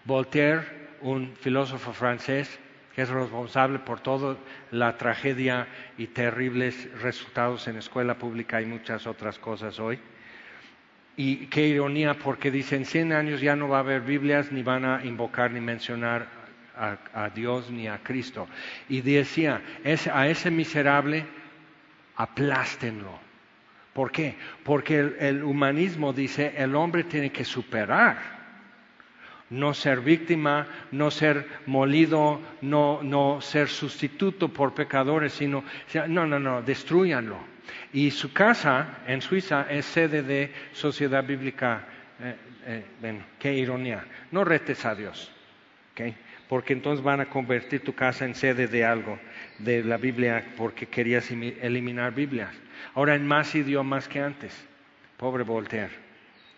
[0.05, 0.65] Voltaire,
[1.01, 2.59] un filósofo francés
[2.95, 4.37] que es responsable por toda
[4.71, 5.67] la tragedia
[5.99, 9.99] y terribles resultados en escuela pública y muchas otras cosas hoy,
[11.17, 14.85] y qué ironía, porque dicen 100 años ya no va a haber Biblias, ni van
[14.85, 16.27] a invocar ni mencionar
[16.77, 18.47] a, Dios ni a Cristo.
[18.87, 19.61] Y decía,
[20.13, 21.25] a ese miserable
[22.15, 23.19] aplástenlo.
[23.93, 24.35] ¿Por qué?
[24.63, 28.37] Porque el, humanismo dice, el hombre tiene que superar
[29.49, 35.63] no ser víctima, no ser molido, no, no ser sustituto por pecadores, sino,
[36.09, 37.37] no, no, no, destruyanlo.
[37.93, 41.85] Y su casa en Suiza es sede de Sociedad Bíblica.
[42.19, 42.35] Eh,
[43.03, 44.03] eh, qué ironía.
[44.31, 45.31] No retes a Dios.
[46.47, 49.19] porque entonces van a convertir tu casa en sede de algo,
[49.59, 52.53] de la Biblia, porque querías eliminar Biblias.
[52.93, 54.67] Ahora en más idiomas que antes.
[55.17, 55.93] Pobre Voltaire.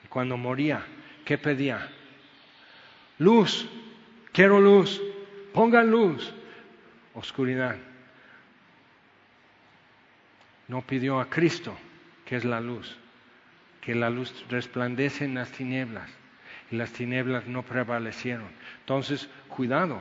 [0.09, 0.83] Cuando moría,
[1.25, 1.89] ¿qué pedía?
[3.17, 3.67] Luz,
[4.31, 5.01] quiero luz,
[5.53, 6.33] pongan luz.
[7.13, 7.77] Oscuridad.
[10.69, 11.75] No pidió a Cristo,
[12.25, 12.95] que es la luz,
[13.81, 16.09] que la luz resplandece en las tinieblas
[16.71, 18.47] y las tinieblas no prevalecieron.
[18.81, 19.99] Entonces, cuidado,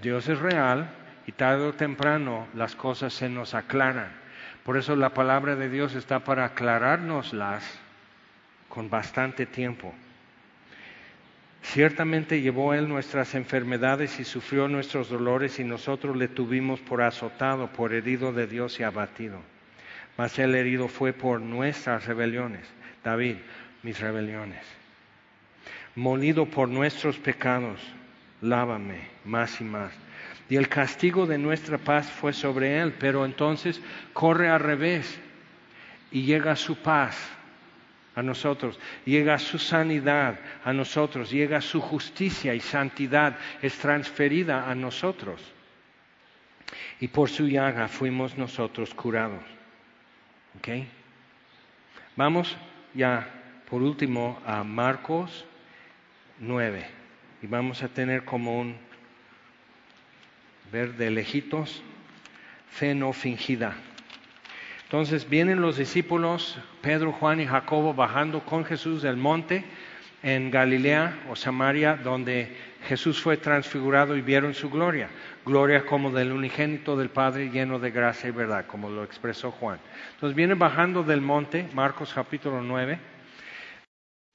[0.00, 0.90] Dios es real
[1.26, 4.12] y tarde o temprano las cosas se nos aclaran.
[4.62, 7.64] Por eso la palabra de Dios está para aclarárnoslas
[8.68, 9.94] con bastante tiempo.
[11.62, 17.68] Ciertamente llevó Él nuestras enfermedades y sufrió nuestros dolores y nosotros le tuvimos por azotado,
[17.68, 19.40] por herido de Dios y abatido.
[20.18, 22.66] Mas el herido fue por nuestras rebeliones.
[23.02, 23.36] David,
[23.82, 24.78] mis rebeliones
[25.98, 27.80] molido por nuestros pecados,
[28.40, 29.92] lávame más y más.
[30.48, 33.80] Y el castigo de nuestra paz fue sobre él, pero entonces
[34.12, 35.18] corre al revés
[36.10, 37.18] y llega su paz
[38.14, 44.74] a nosotros, llega su sanidad a nosotros, llega su justicia y santidad es transferida a
[44.74, 45.42] nosotros.
[47.00, 49.57] Y por su llaga fuimos nosotros curados.
[50.58, 50.68] ¿Ok?
[52.16, 52.56] Vamos
[52.92, 53.28] ya
[53.70, 55.44] por último a Marcos
[56.40, 56.84] 9.
[57.42, 58.76] Y vamos a tener como un
[60.72, 61.80] ver de lejitos,
[62.70, 63.76] fe no fingida.
[64.82, 69.64] Entonces vienen los discípulos, Pedro, Juan y Jacobo, bajando con Jesús del monte
[70.24, 72.56] en Galilea o Samaria, donde
[72.86, 75.08] Jesús fue transfigurado y vieron su gloria.
[75.44, 79.78] Gloria como del unigénito del Padre lleno de gracia y verdad, como lo expresó Juan.
[80.14, 82.98] Entonces vienen bajando del monte, Marcos capítulo 9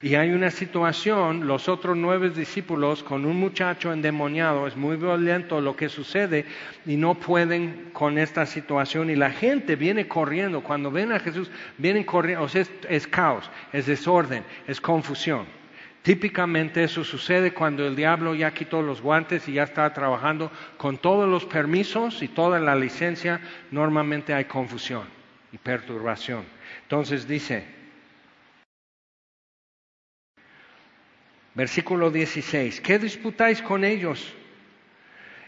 [0.04, 5.62] y hay una situación, los otros nueve discípulos con un muchacho endemoniado, es muy violento
[5.62, 6.44] lo que sucede
[6.84, 11.50] y no pueden con esta situación y la gente viene corriendo, cuando ven a Jesús,
[11.78, 15.46] vienen corriendo, o sea, es, caos, es desorden, es confusión.
[16.04, 20.98] Típicamente eso sucede cuando el diablo ya quitó los guantes y ya está trabajando con
[20.98, 23.40] todos los permisos y toda la licencia,
[23.70, 25.08] normalmente hay confusión
[25.50, 26.44] y perturbación.
[26.82, 27.64] Entonces dice,
[31.54, 34.34] Versículo 16, ¿qué disputáis con ellos?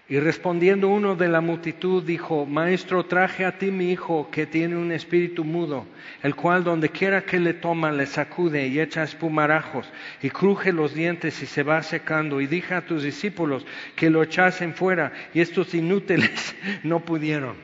[0.08, 4.76] Y respondiendo uno de la multitud dijo, Maestro, traje a ti mi hijo que tiene
[4.76, 5.84] un espíritu mudo,
[6.22, 9.92] el cual donde quiera que le toma le sacude y echa espumarajos
[10.22, 12.40] y cruje los dientes y se va secando.
[12.40, 16.54] Y dije a tus discípulos que lo echasen fuera y estos inútiles
[16.84, 17.56] no pudieron.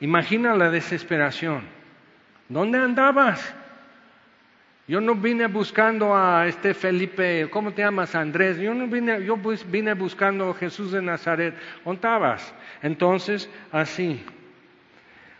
[0.00, 1.64] Imagina la desesperación.
[2.48, 3.54] ¿Dónde andabas?
[4.88, 8.14] Yo no vine buscando a este Felipe, ¿cómo te llamas?
[8.14, 8.56] Andrés.
[8.58, 11.54] Yo no vine, yo vine buscando a Jesús de Nazaret.
[11.84, 12.54] ¿Ontabas?
[12.82, 14.24] Entonces, así.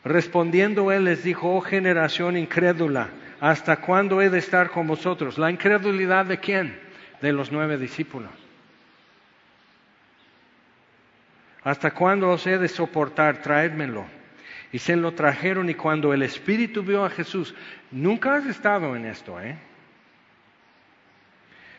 [0.03, 3.09] Respondiendo él les dijo, oh generación incrédula,
[3.41, 5.39] ¿hasta cuándo he de estar con vosotros?
[5.39, 6.81] ¿La incredulidad de quién?
[7.21, 8.31] De los nueve discípulos.
[11.63, 13.43] ¿Hasta cuándo os he de soportar?
[13.43, 14.16] Traédmelo.
[14.73, 17.55] Y se lo trajeron y cuando el Espíritu vio a Jesús,
[17.91, 19.57] nunca has estado en esto, ¿eh?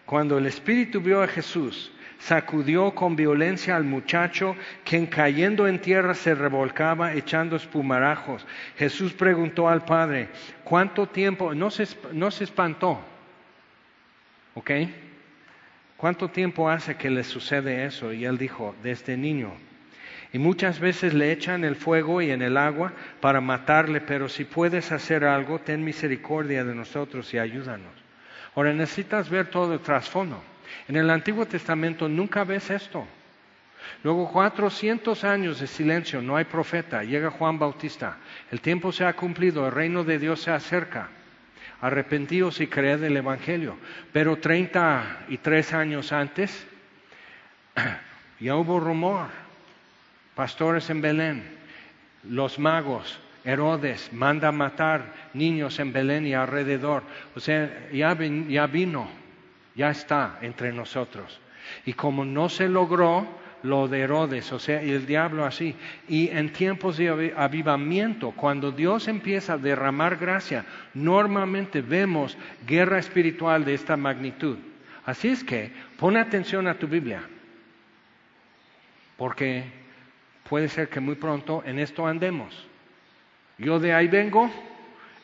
[0.06, 6.14] Cuando el Espíritu vio a Jesús, sacudió con violencia al muchacho, quien cayendo en tierra
[6.14, 8.46] se revolcaba echando espumarajos.
[8.78, 10.30] Jesús preguntó al Padre,
[10.64, 11.54] ¿cuánto tiempo?
[11.54, 13.02] No se, no se espantó,
[14.56, 14.72] ¿ok?
[15.98, 18.14] ¿Cuánto tiempo hace que le sucede eso?
[18.14, 19.52] Y él dijo, desde niño.
[20.34, 24.44] Y muchas veces le echan el fuego y en el agua para matarle, pero si
[24.44, 27.94] puedes hacer algo, ten misericordia de nosotros y ayúdanos.
[28.56, 30.42] Ahora necesitas ver todo el trasfondo.
[30.88, 33.08] En el Antiguo Testamento nunca ves esto.
[34.04, 38.18] Luego 400 años de silencio, no hay profeta, llega Juan Bautista,
[38.52, 41.10] el tiempo se ha cumplido, el reino de Dios se acerca.
[41.80, 43.78] Arrepentíos y creed el Evangelio.
[44.12, 46.68] Pero 33 años antes
[48.40, 49.47] ya hubo rumor
[50.38, 51.44] pastores en Belén,
[52.30, 57.02] los magos, Herodes manda matar niños en Belén y alrededor.
[57.36, 59.10] O sea, ya, vino,
[59.74, 61.40] ya está entre nosotros.
[61.88, 63.28] Y como no se logró
[63.64, 65.74] lo de Herodes, o sea, el diablo así,
[66.08, 73.66] y en tiempos de avivamiento, cuando Dios empieza a derramar gracia, normalmente vemos guerra espiritual
[73.66, 74.58] de esta magnitud.
[75.04, 77.24] Así es que pon atención a tu Biblia,
[79.18, 79.87] porque
[80.50, 82.68] puede ser que muy pronto en esto andemos.
[83.58, 84.50] Yo de ahí vengo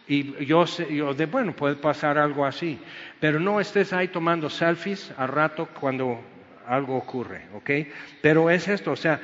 [0.08, 2.80] y yo, yo de, bueno, puede pasar algo así,
[3.20, 6.20] pero no estés ahí tomando selfies al rato cuando
[6.68, 7.70] algo ocurre, ¿ok?
[8.22, 9.20] Pero es esto, o sea,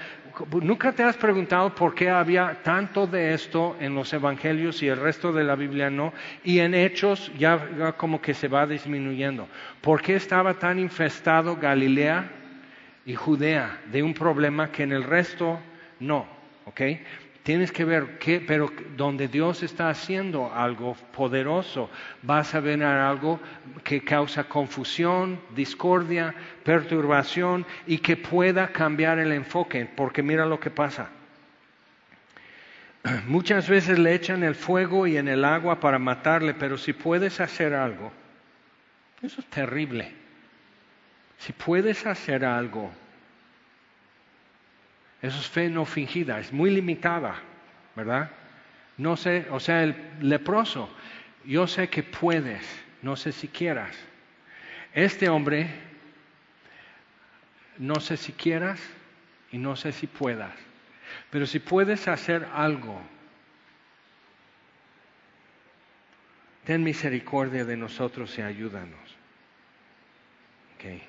[0.62, 4.98] ¿nunca te has preguntado por qué había tanto de esto en los evangelios y el
[4.98, 6.14] resto de la Biblia no?
[6.44, 9.48] Y en hechos ya, como que se va disminuyendo.
[9.82, 12.30] ¿Por qué estaba tan infestado Galilea
[13.06, 15.60] y Judea de un problema que en el resto
[16.00, 16.26] no?
[16.66, 16.82] ¿Ok?
[17.44, 21.90] Tienes que ver qué, pero donde Dios está haciendo algo poderoso,
[22.22, 23.40] vas a ver algo
[23.84, 30.70] que causa confusión, discordia, perturbación y que pueda cambiar el enfoque, porque mira lo que
[30.70, 31.10] pasa.
[33.26, 37.40] Muchas veces le echan el fuego y en el agua para matarle, pero si puedes
[37.40, 38.12] hacer algo,
[39.22, 40.14] eso es terrible.
[41.38, 42.92] Si puedes hacer algo
[45.22, 47.36] eso es fe no fingida, es muy limitada,
[47.96, 48.32] ¿verdad?
[48.98, 50.90] No sé, o sea, el leproso,
[51.46, 52.66] yo sé que puedes,
[53.02, 53.96] no sé si quieras.
[54.94, 55.70] Este hombre,
[57.78, 58.82] no sé si quieras
[59.52, 60.54] y no sé si puedas,
[61.30, 63.02] pero si puedes hacer algo,
[66.64, 69.18] ten misericordia de nosotros y ayúdanos.
[70.76, 71.09] Okay.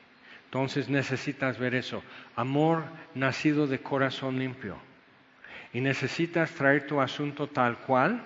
[0.51, 2.03] Entonces necesitas ver eso.
[2.34, 2.82] Amor
[3.14, 4.76] nacido de corazón limpio.
[5.72, 8.20] Y necesitas traer tu asunto tal cual,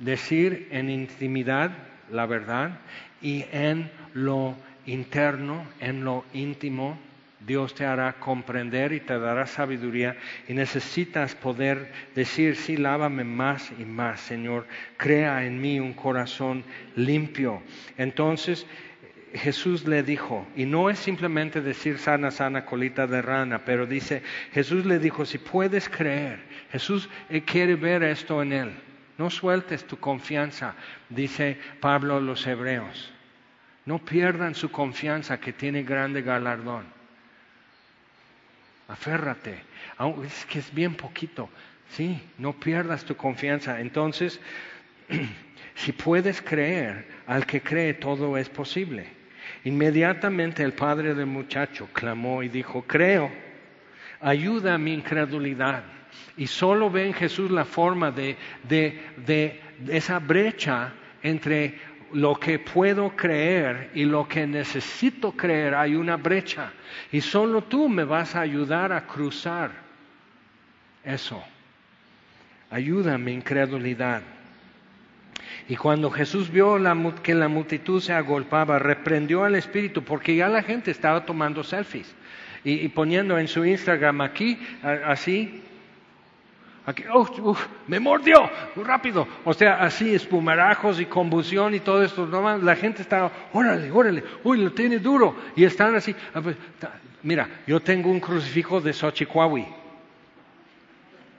[0.00, 1.70] decir en intimidad
[2.10, 2.72] la verdad
[3.20, 6.98] y en lo interno, en lo íntimo,
[7.46, 10.16] Dios te hará comprender y te dará sabiduría
[10.48, 14.66] y necesitas poder decir, sí, lávame más y más, Señor,
[14.96, 16.64] crea en mí un corazón
[16.96, 17.62] limpio.
[17.96, 18.66] Entonces,
[19.34, 24.22] Jesús le dijo, y no es simplemente decir sana, sana, colita de rana, pero dice,
[24.52, 28.72] Jesús le dijo, si puedes creer, Jesús eh, quiere ver esto en él.
[29.16, 30.74] No sueltes tu confianza,
[31.08, 33.12] dice Pablo a los hebreos.
[33.86, 36.84] No pierdan su confianza que tiene grande galardón.
[38.88, 39.62] Aférrate.
[40.24, 41.48] Es que es bien poquito.
[41.90, 43.80] Sí, no pierdas tu confianza.
[43.80, 44.40] Entonces,
[45.74, 49.21] si puedes creer, al que cree todo es posible.
[49.64, 53.30] Inmediatamente el padre del muchacho clamó y dijo, creo,
[54.20, 55.84] ayuda a mi incredulidad.
[56.36, 58.36] Y solo ve en Jesús la forma de,
[59.88, 60.92] esa brecha
[61.22, 61.78] entre
[62.12, 65.74] lo que puedo creer y lo que necesito creer.
[65.74, 66.72] Hay una brecha.
[67.12, 69.70] Y solo tú me vas a ayudar a cruzar
[71.04, 71.42] eso.
[72.70, 74.22] Ayuda a mi incredulidad.
[75.68, 76.76] Y cuando Jesús vio
[77.22, 82.14] que la multitud se agolpaba, reprendió al espíritu, porque ya la gente estaba tomando selfies
[82.64, 85.62] y, poniendo en su Instagram aquí, así,
[86.84, 87.56] Aquí, oh,
[87.86, 89.28] me mordió, rápido.
[89.44, 92.26] O sea, así, espumarajos y convulsión y todo esto.
[92.60, 95.36] la gente estaba, órale, órale, uy, lo tiene duro.
[95.54, 96.12] Y están así.
[97.22, 99.81] Mira, yo tengo un crucifijo de Xochicuahui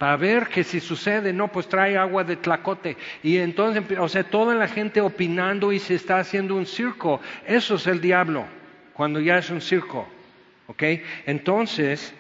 [0.04, 2.98] para ver que si sucede, no, pues trae agua de tlacote.
[3.24, 7.22] Y entonces, o sea, toda la gente opinando y se está haciendo un circo.
[7.48, 8.46] Eso es el diablo,
[8.92, 10.06] cuando ya es un circo.
[10.68, 10.84] ¿Ok?
[11.26, 12.14] Entonces,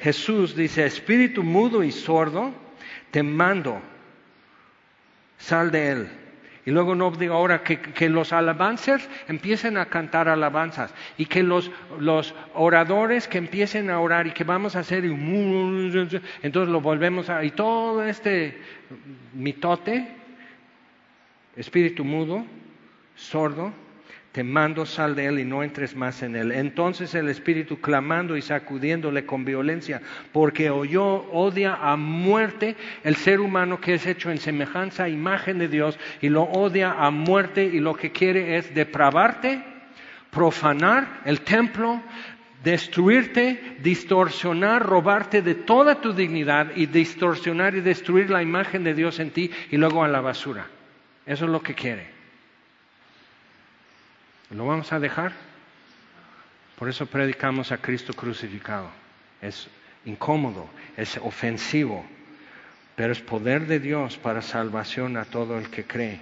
[0.00, 2.52] Jesús dice, espíritu mudo y sordo,
[3.12, 3.80] te mando,
[5.38, 6.08] sal de él.
[6.68, 11.70] Y luego no digo ahora que, los alabanzas empiecen a cantar alabanzas y que los,
[11.98, 17.42] los, oradores que empiecen a orar y que vamos a hacer, entonces lo volvemos a...
[17.42, 18.58] Y todo este
[19.32, 20.08] mitote,
[21.56, 22.44] espíritu mudo,
[23.16, 23.72] sordo,
[24.38, 26.52] te mando sal de él y no entres más en él.
[26.52, 33.40] Entonces el espíritu clamando y sacudiéndole con violencia, porque oyó, odia a muerte el ser
[33.40, 37.80] humano que es hecho en semejanza, imagen de Dios, y lo odia a muerte y
[37.80, 39.60] lo que quiere es depravarte,
[40.30, 42.00] profanar el templo,
[42.62, 49.18] destruirte, distorsionar, robarte de toda tu dignidad y distorsionar y destruir la imagen de Dios
[49.18, 50.68] en ti y luego a la basura.
[51.26, 52.17] Eso es lo que quiere.
[54.50, 55.32] ¿Lo vamos a dejar?
[56.78, 58.88] Por eso predicamos a Cristo crucificado.
[59.42, 59.68] Es
[60.04, 62.06] incómodo, es ofensivo,
[62.96, 66.20] pero es poder de Dios para salvación a todo el que cree.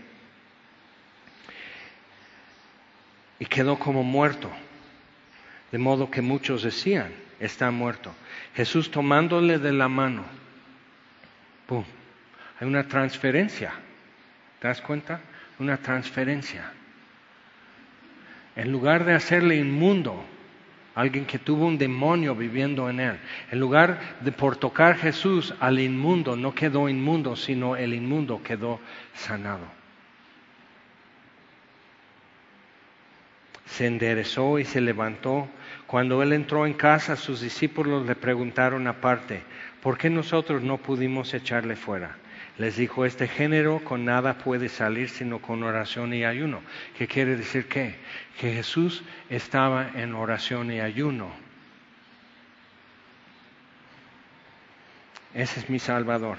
[3.39, 4.51] Y quedó como muerto,
[5.71, 8.15] de modo que muchos decían, está muerto.
[8.55, 10.25] Jesús tomándole de la mano,
[11.67, 11.85] ¡pum!
[12.59, 13.73] Hay una transferencia.
[14.59, 15.21] ¿Te das cuenta?
[15.59, 16.73] Una transferencia.
[18.57, 20.25] En lugar de hacerle inmundo,
[20.95, 23.19] alguien que tuvo un demonio viviendo en él,
[23.51, 28.81] en lugar de por tocar Jesús al inmundo, no quedó inmundo, sino el inmundo quedó
[29.15, 29.77] sanado.
[33.77, 35.49] se enderezó y se levantó.
[35.87, 39.43] Cuando él entró en casa, sus discípulos le preguntaron aparte,
[39.83, 42.17] ¿por qué nosotros no pudimos echarle fuera?
[42.59, 46.63] Les dijo, este género con nada puede salir sino con oración y ayuno.
[46.97, 47.97] ¿Qué quiere decir qué?
[48.41, 51.31] Que Jesús estaba en oración y ayuno.
[55.35, 56.39] Ese es mi Salvador.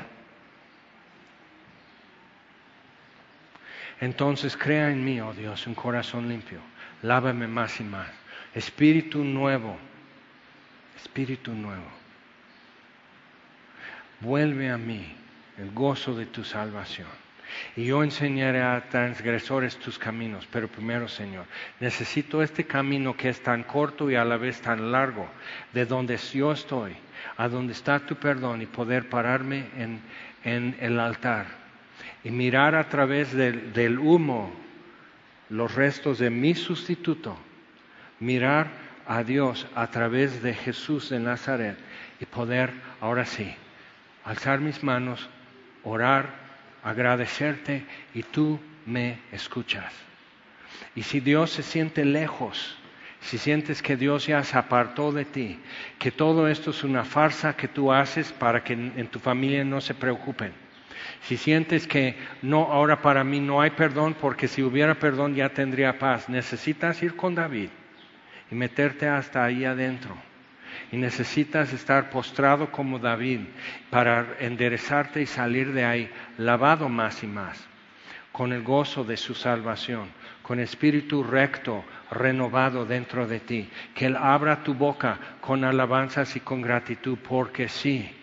[4.01, 6.59] Entonces crea en mí, oh Dios, un corazón limpio.
[7.03, 8.09] Lávame más y más.
[8.55, 9.77] Espíritu nuevo.
[10.95, 11.85] Espíritu nuevo.
[14.19, 15.15] Vuelve a mí
[15.57, 17.07] el gozo de tu salvación.
[17.75, 20.47] Y yo enseñaré a transgresores tus caminos.
[20.51, 21.45] Pero primero, Señor,
[21.79, 25.27] necesito este camino que es tan corto y a la vez tan largo,
[25.73, 26.95] de donde yo estoy,
[27.37, 30.01] a donde está tu perdón y poder pararme en,
[30.79, 31.47] el altar
[32.23, 34.53] y mirar a través del humo
[35.49, 37.37] los restos de mi sustituto,
[38.19, 38.67] mirar
[39.07, 41.77] a Dios a través de Jesús de Nazaret
[42.19, 43.53] y poder, ahora sí,
[44.23, 45.29] alzar mis manos
[45.83, 46.29] orar,
[46.83, 49.93] agradecerte y tú me escuchas.
[50.95, 52.77] Y si Dios se siente lejos,
[53.21, 55.59] si sientes que Dios ya se apartó de ti,
[55.99, 59.81] que todo esto es una farsa que tú haces para que en tu familia no
[59.81, 60.53] se preocupen,
[61.21, 65.49] si sientes que no, ahora para mí no hay perdón, porque si hubiera perdón ya
[65.49, 67.69] tendría paz, necesitas ir con David
[68.51, 70.15] y meterte hasta ahí adentro
[70.91, 73.41] y necesitas estar postrado como David
[73.89, 77.65] para enderezarte y salir de ahí lavado más y más,
[78.31, 80.09] con el gozo de su salvación,
[80.41, 86.39] con espíritu recto renovado dentro de ti, que Él abra tu boca con alabanzas y
[86.39, 88.13] con gratitud, porque sí.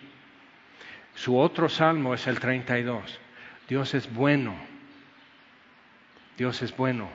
[1.13, 3.19] Su otro salmo es el 32.
[3.67, 4.55] Dios es bueno.
[6.37, 7.09] Dios es bueno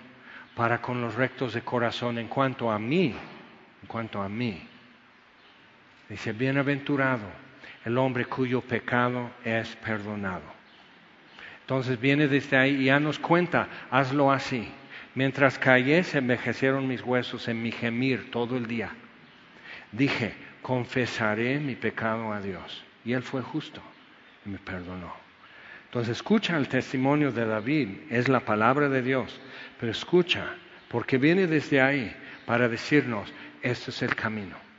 [0.55, 3.15] para con los rectos de corazón en cuanto a mí,
[3.83, 4.70] en cuanto a mí.
[6.11, 7.25] Dice, bienaventurado
[7.85, 10.43] el hombre cuyo pecado es perdonado.
[11.63, 14.69] Entonces viene desde ahí y ya nos cuenta, hazlo así.
[15.15, 18.91] Mientras callé se envejecieron mis huesos en mi gemir todo el día.
[19.93, 22.85] Dije, confesaré mi pecado a Dios.
[23.05, 23.81] Y Él fue justo
[24.45, 25.15] y me perdonó.
[25.87, 29.41] Entonces escucha el testimonio de David, es la palabra de Dios,
[29.81, 30.55] pero escucha,
[30.89, 32.15] porque viene desde ahí
[32.47, 33.33] para decirnos,
[33.63, 34.70] este es el camino.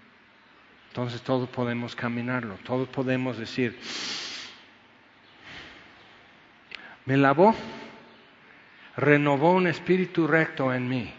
[0.91, 3.79] Entonces todos podemos caminarlo, todos podemos decir,
[7.05, 7.55] me lavó,
[8.97, 11.13] renovó un espíritu recto en mí,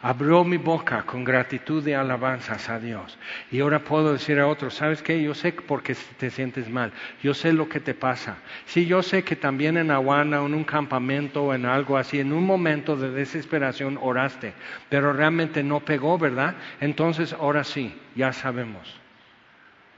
[0.00, 3.18] abrió mi boca con gratitud y alabanzas a Dios.
[3.50, 5.20] Y ahora puedo decir a otros, ¿sabes qué?
[5.20, 8.36] Yo sé por qué te sientes mal, yo sé lo que te pasa.
[8.66, 12.32] Sí, yo sé que también en Aguana en un campamento o en algo así, en
[12.32, 14.52] un momento de desesperación oraste,
[14.88, 16.54] pero realmente no pegó, ¿verdad?
[16.80, 18.99] Entonces ahora sí, ya sabemos.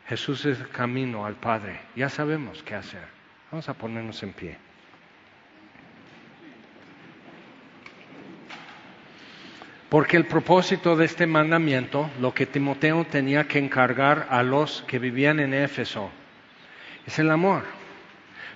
[0.08, 1.80] Jesús es el camino al Padre.
[1.96, 3.04] Ya sabemos qué hacer.
[3.50, 4.56] Vamos a ponernos en pie.
[9.88, 14.98] Porque el propósito de este mandamiento, lo que Timoteo tenía que encargar a los que
[14.98, 16.10] vivían en Éfeso,
[17.06, 17.62] es el amor.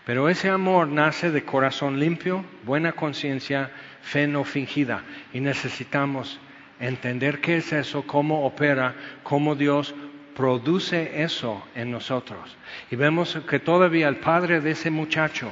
[0.07, 3.71] Pero ese amor nace de corazón limpio, buena conciencia,
[4.01, 5.03] fe no fingida.
[5.35, 6.41] Y necesitamos
[6.81, 9.95] entender qué es eso, cómo opera, cómo Dios
[10.37, 12.57] produce eso en nosotros.
[12.91, 15.51] Y vemos que todavía el padre de ese muchacho,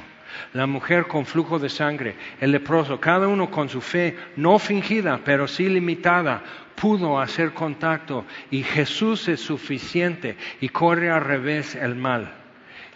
[0.53, 5.19] la mujer con flujo de sangre, el leproso, cada uno con su fe no fingida,
[5.25, 6.43] pero sí limitada,
[6.75, 12.31] pudo hacer contacto y Jesús es suficiente y corre al revés el mal.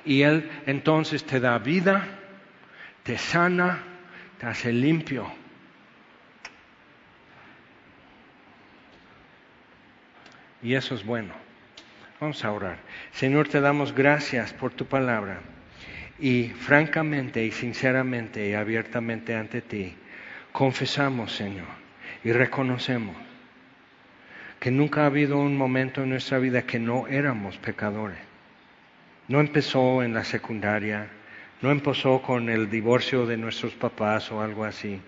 [0.06, 2.06] Y Él entonces te da vida,
[3.04, 3.80] te sana,
[4.38, 5.32] te hace limpio.
[10.62, 11.49] Y eso es bueno.
[12.20, 12.80] Vamos a orar.
[13.14, 15.40] Señor, te damos gracias por tu palabra.
[16.20, 19.96] Y francamente y sinceramente y abiertamente ante ti,
[20.52, 21.68] confesamos, Señor,
[22.26, 23.16] y reconocemos
[24.60, 28.20] que nunca ha habido un momento en nuestra vida que no éramos pecadores.
[29.30, 31.08] No empezó en la secundaria,
[31.62, 35.00] no empezó con el divorcio de nuestros papás o algo así.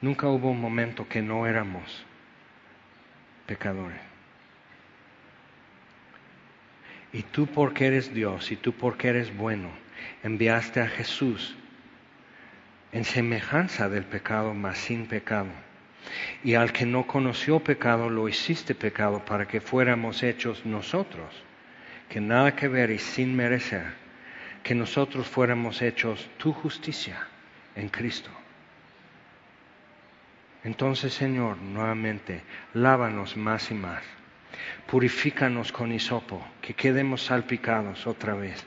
[0.00, 2.06] Nunca hubo un momento que no éramos
[3.46, 4.03] pecadores.
[7.14, 9.70] Y tú porque eres Dios y tú porque eres bueno,
[10.24, 11.54] enviaste a Jesús
[12.90, 15.50] en semejanza del pecado, mas sin pecado.
[16.42, 21.32] Y al que no conoció pecado, lo hiciste pecado para que fuéramos hechos nosotros,
[22.08, 23.86] que nada que ver y sin merecer,
[24.64, 27.28] que nosotros fuéramos hechos tu justicia
[27.76, 28.30] en Cristo.
[30.64, 32.42] Entonces, Señor, nuevamente,
[32.72, 34.02] lávanos más y más.
[34.86, 38.64] Purifícanos con hisopo, que quedemos salpicados otra vez.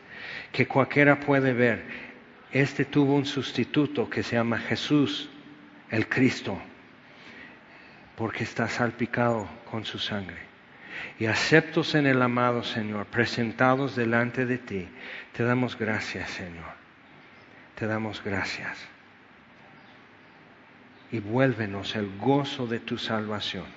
[0.51, 1.85] Que cualquiera puede ver,
[2.51, 5.29] este tuvo un sustituto que se llama Jesús,
[5.89, 6.59] el Cristo,
[8.15, 10.47] porque está salpicado con su sangre.
[11.19, 14.87] Y aceptos en el amado Señor, presentados delante de ti,
[15.33, 16.75] te damos gracias, Señor.
[17.75, 18.77] Te damos gracias.
[21.11, 23.76] Y vuélvenos el gozo de tu salvación.